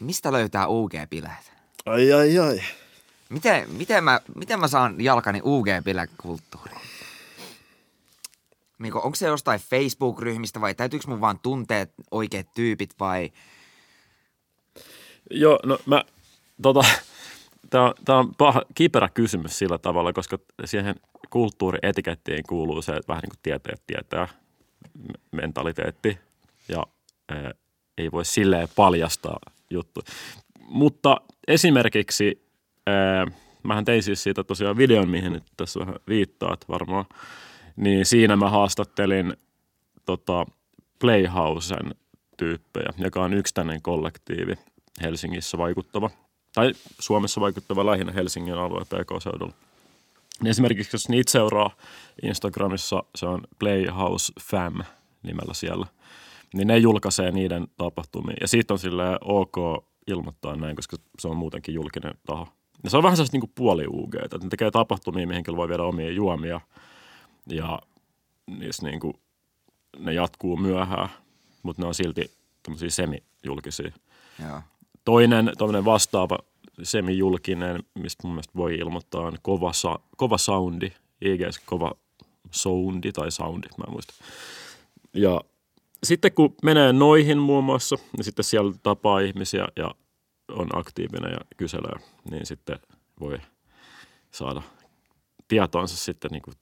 [0.00, 1.52] mistä löytää UG-bileet?
[1.86, 2.60] Ai ai ai.
[3.28, 6.80] Miten, miten, mä, miten mä saan jalkani UG-bilekulttuuriin?
[8.78, 13.32] Niin onko se jostain Facebook-ryhmistä vai täytyykö mun vaan tuntea oikeat tyypit vai...
[15.30, 16.04] Joo, no mä,
[16.62, 16.84] tota,
[17.70, 20.94] tää on, tää on paha, kiperä kysymys sillä tavalla, koska siihen
[21.30, 24.28] kulttuurietikettiin kuuluu se, että vähän niin kuin tietäjät tietää
[25.32, 26.18] mentaliteetti
[26.68, 26.86] ja
[27.28, 27.52] ää,
[27.98, 29.38] ei voi silleen paljastaa
[29.70, 30.00] juttu.
[30.60, 32.46] Mutta esimerkiksi,
[32.86, 33.26] ää,
[33.62, 37.04] mähän tein siis siitä tosiaan videon, mihin nyt tässä vähän viittaat varmaan,
[37.76, 39.36] niin siinä mä haastattelin
[40.04, 40.46] tota,
[40.98, 41.94] Playhousen
[42.36, 44.54] tyyppejä, joka on yksi tämmöinen kollektiivi
[45.02, 46.10] Helsingissä vaikuttava,
[46.54, 49.54] tai Suomessa vaikuttava lähinnä Helsingin alueen PK-seudulla.
[50.42, 51.76] Niin esimerkiksi jos niitä seuraa
[52.22, 54.74] Instagramissa, se on Playhouse Fam
[55.22, 55.86] nimellä siellä,
[56.54, 58.36] niin ne julkaisee niiden tapahtumia.
[58.40, 59.56] Ja siitä on silleen ok
[60.06, 62.48] ilmoittaa näin, koska se on muutenkin julkinen taho.
[62.84, 65.82] Ja se on vähän sellaista niin puoli UG, että ne tekee tapahtumia, mihin voi viedä
[65.82, 66.60] omia juomia.
[67.46, 67.78] Ja
[68.46, 69.14] niissä niin kuin,
[69.98, 71.08] ne jatkuu myöhään,
[71.62, 72.30] mutta ne on silti
[72.62, 73.92] tämmöisiä semi-julkisia.
[74.42, 74.60] Joo.
[75.04, 76.38] Toinen tämmöinen vastaava
[76.82, 81.92] semijulkinen, mistä mun mielestä voi ilmoittaa, on kova, sa- kova soundi, IGS kova
[82.50, 84.14] soundi tai soundi, mä en muista.
[85.12, 85.40] Ja
[86.02, 89.90] sitten kun menee noihin muun muassa, niin sitten siellä tapaa ihmisiä ja
[90.48, 91.96] on aktiivinen ja kyselee,
[92.30, 92.78] niin sitten
[93.20, 93.38] voi
[94.30, 94.62] saada
[95.48, 96.54] tietoonsa sitten niin kuin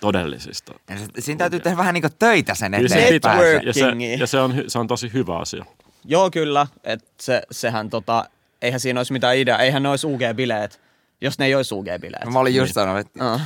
[0.00, 0.74] todellisista.
[0.90, 3.80] Ja se, siinä täytyy tehdä vähän niin kuin töitä sen Kyllä eteen, se ja se,
[4.18, 5.64] ja se, on, se on tosi hyvä asia.
[6.04, 8.24] joo kyllä, että se, sehän tota,
[8.62, 10.80] eihän siinä olisi mitään idea, eihän ne olisi UG-bileet,
[11.20, 12.32] jos ne ei olisi UG-bileet.
[12.32, 13.40] Mä olin just sanonut, että Uh.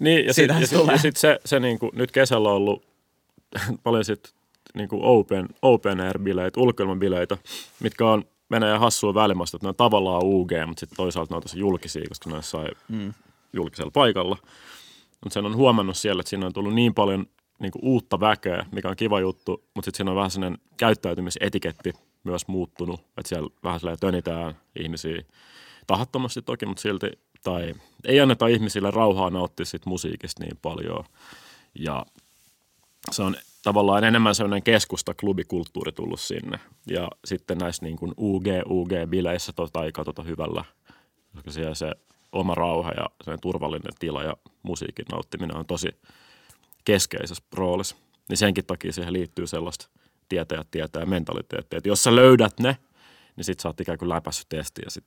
[0.00, 2.86] Niin, ja sitten sit, ja sit se, se niinku, nyt kesällä on ollut
[3.84, 4.34] paljon sit
[4.74, 7.38] niinku open, open air-bileitä, ulkoilmabileitä,
[7.80, 11.42] mitkä on menee hassua välimasta, että ne on tavallaan UG, mutta sitten toisaalta ne on
[11.42, 13.14] tosi julkisia, koska ne jossain mm.
[13.52, 14.36] julkisella paikalla.
[15.24, 17.26] Mutta sen on huomannut siellä, että siinä on tullut niin paljon
[17.58, 21.92] niinku uutta väkeä, mikä on kiva juttu, mutta sitten siinä on vähän sellainen käyttäytymisetiketti
[22.24, 25.22] myös muuttunut, että siellä vähän silleen tönitään ihmisiä
[25.86, 27.10] tahattomasti toki, mutta silti,
[27.42, 31.04] tai ei anneta ihmisille rauhaa nauttia siitä musiikista niin paljon.
[31.74, 32.06] Ja
[33.10, 36.60] se on tavallaan enemmän sellainen keskusta klubikulttuuri tullut sinne.
[36.86, 40.64] Ja sitten näissä niin kuin UG, UG-bileissä tota ei katsota hyvällä,
[41.34, 41.92] koska siellä se
[42.32, 45.88] oma rauha ja se turvallinen tila ja musiikin nauttiminen on tosi
[46.84, 47.96] keskeisessä roolissa.
[48.28, 49.88] Niin senkin takia siihen liittyy sellaista
[50.28, 52.76] tietäjät tietää mentaliteettia, että jos sä löydät ne,
[53.36, 55.04] niin sit sä oot ikään kuin läpässyt testi ja sit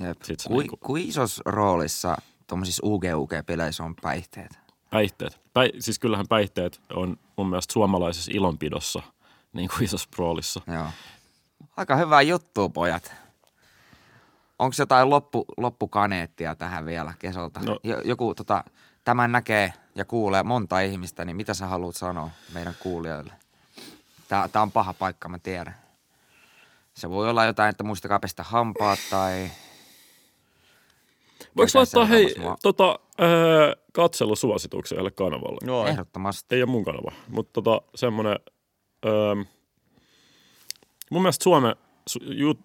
[0.00, 0.22] Jep.
[0.22, 4.65] Sit Kui, niinku- kui isossa roolissa tuommoisissa UGUG-peleissä on päihteet?
[4.90, 5.40] Päihteet.
[5.52, 9.02] Päi, siis kyllähän päihteet on mun mielestä suomalaisessa ilonpidossa
[9.52, 10.60] niin kuin isossa roolissa.
[10.66, 10.86] Joo.
[11.76, 13.12] Aika hyvää juttua, pojat.
[14.58, 17.60] Onko jotain loppu, loppukaneettia tähän vielä Kesolta?
[17.60, 17.78] No.
[17.82, 18.64] Jo- Joku tota,
[19.04, 23.32] tämän näkee ja kuulee monta ihmistä, niin mitä sä haluat sanoa meidän kuulijoille?
[24.28, 25.76] Tää, tää on paha paikka, mä tiedän.
[26.94, 29.50] Se voi olla jotain, että muistakaa pestä hampaat tai...
[31.56, 32.56] Voiko laittaa hei mua.
[32.62, 35.58] tota, öö, katselusuosituksia kanavalle?
[35.66, 35.86] Joo.
[35.86, 36.54] Ehdottomasti.
[36.54, 38.38] Ei ole mun kanava, mutta tota, semmoinen,
[39.06, 39.34] öö,
[41.10, 41.76] mun mielestä Suomen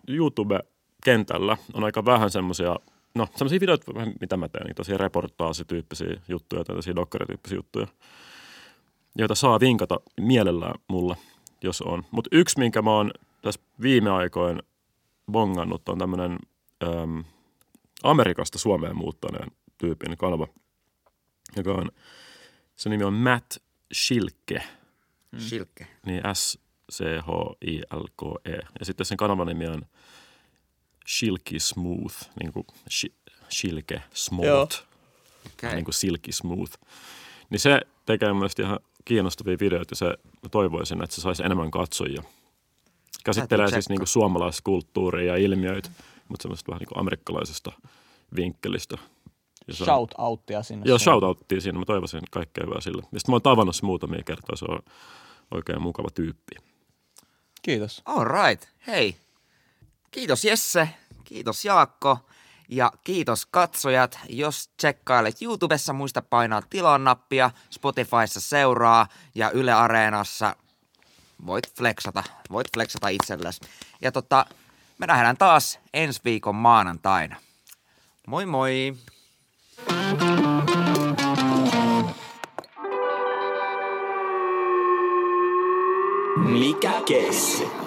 [0.08, 2.76] YouTube-kentällä on aika vähän semmoisia,
[3.16, 7.88] no semmoisia videoita, mitä mä teen, niin tosia reportaasityyppisiä juttuja tai tosia dokkarityyppisiä juttuja,
[9.18, 11.16] joita saa vinkata mielellään mulle,
[11.64, 12.04] jos on.
[12.12, 13.12] Mutta yksi, minkä mä oon
[13.42, 14.64] tässä viime aikoin
[15.32, 16.40] bongannut, on tämmöinen
[16.84, 16.90] öö,
[18.04, 20.48] Amerikasta Suomeen muuttaneen tyypin kanava,
[21.56, 21.92] joka on,
[22.76, 23.58] se nimi on Matt
[23.94, 24.64] Schilke,
[25.38, 25.88] Silke.
[26.06, 28.60] niin S-C-H-I-L-K-E.
[28.80, 29.86] Ja sitten sen kanavan nimi on
[31.08, 33.14] Shilky Smooth, niin kuin shi,
[33.52, 34.68] Shilke Smooth, Joo.
[35.54, 35.76] Okay.
[35.76, 36.74] niin kuin Silky Smooth.
[37.50, 40.06] Niin se tekee mielestäni ihan kiinnostavia videoita ja se
[40.44, 42.24] mä toivoisin, että se saisi enemmän katsojia.
[43.24, 45.90] Käsittelee siis niin kuin suomalaiskulttuuria ja ilmiöitä,
[46.28, 47.72] mutta semmoista vähän niin kuin amerikkalaisesta
[48.36, 48.98] vinkkelistä.
[49.72, 50.84] Ja se on- Shout outtia sinne.
[50.86, 51.04] Joo, suuntaan.
[51.22, 51.80] shoutouttiin siinä.
[51.80, 53.02] Mä toivoisin kaikkea hyvää sille.
[53.12, 54.56] Ja sitten mä oon tavannut se muutamia kertoja.
[54.58, 54.80] Se on
[55.52, 56.56] oikein mukava tyyppi.
[57.62, 58.02] Kiitos.
[58.06, 58.70] All right.
[58.88, 59.16] Hei.
[60.12, 60.90] Kiitos Jesse.
[61.24, 62.18] Kiitos Jaakko.
[62.70, 64.20] Ja kiitos katsojat.
[64.30, 67.52] Jos tsekkailet YouTubessa, muista painaa tilaan nappia.
[67.70, 70.56] Spotifyssa seuraa ja Yle Areenassa
[71.46, 72.24] voit flexata.
[72.52, 73.62] Voit flexata itsellesi.
[74.02, 74.46] Ja tota,
[74.98, 77.36] me nähdään taas ensi viikon maanantaina.
[78.28, 78.94] Moi moi!
[86.38, 87.81] Mikä kesti?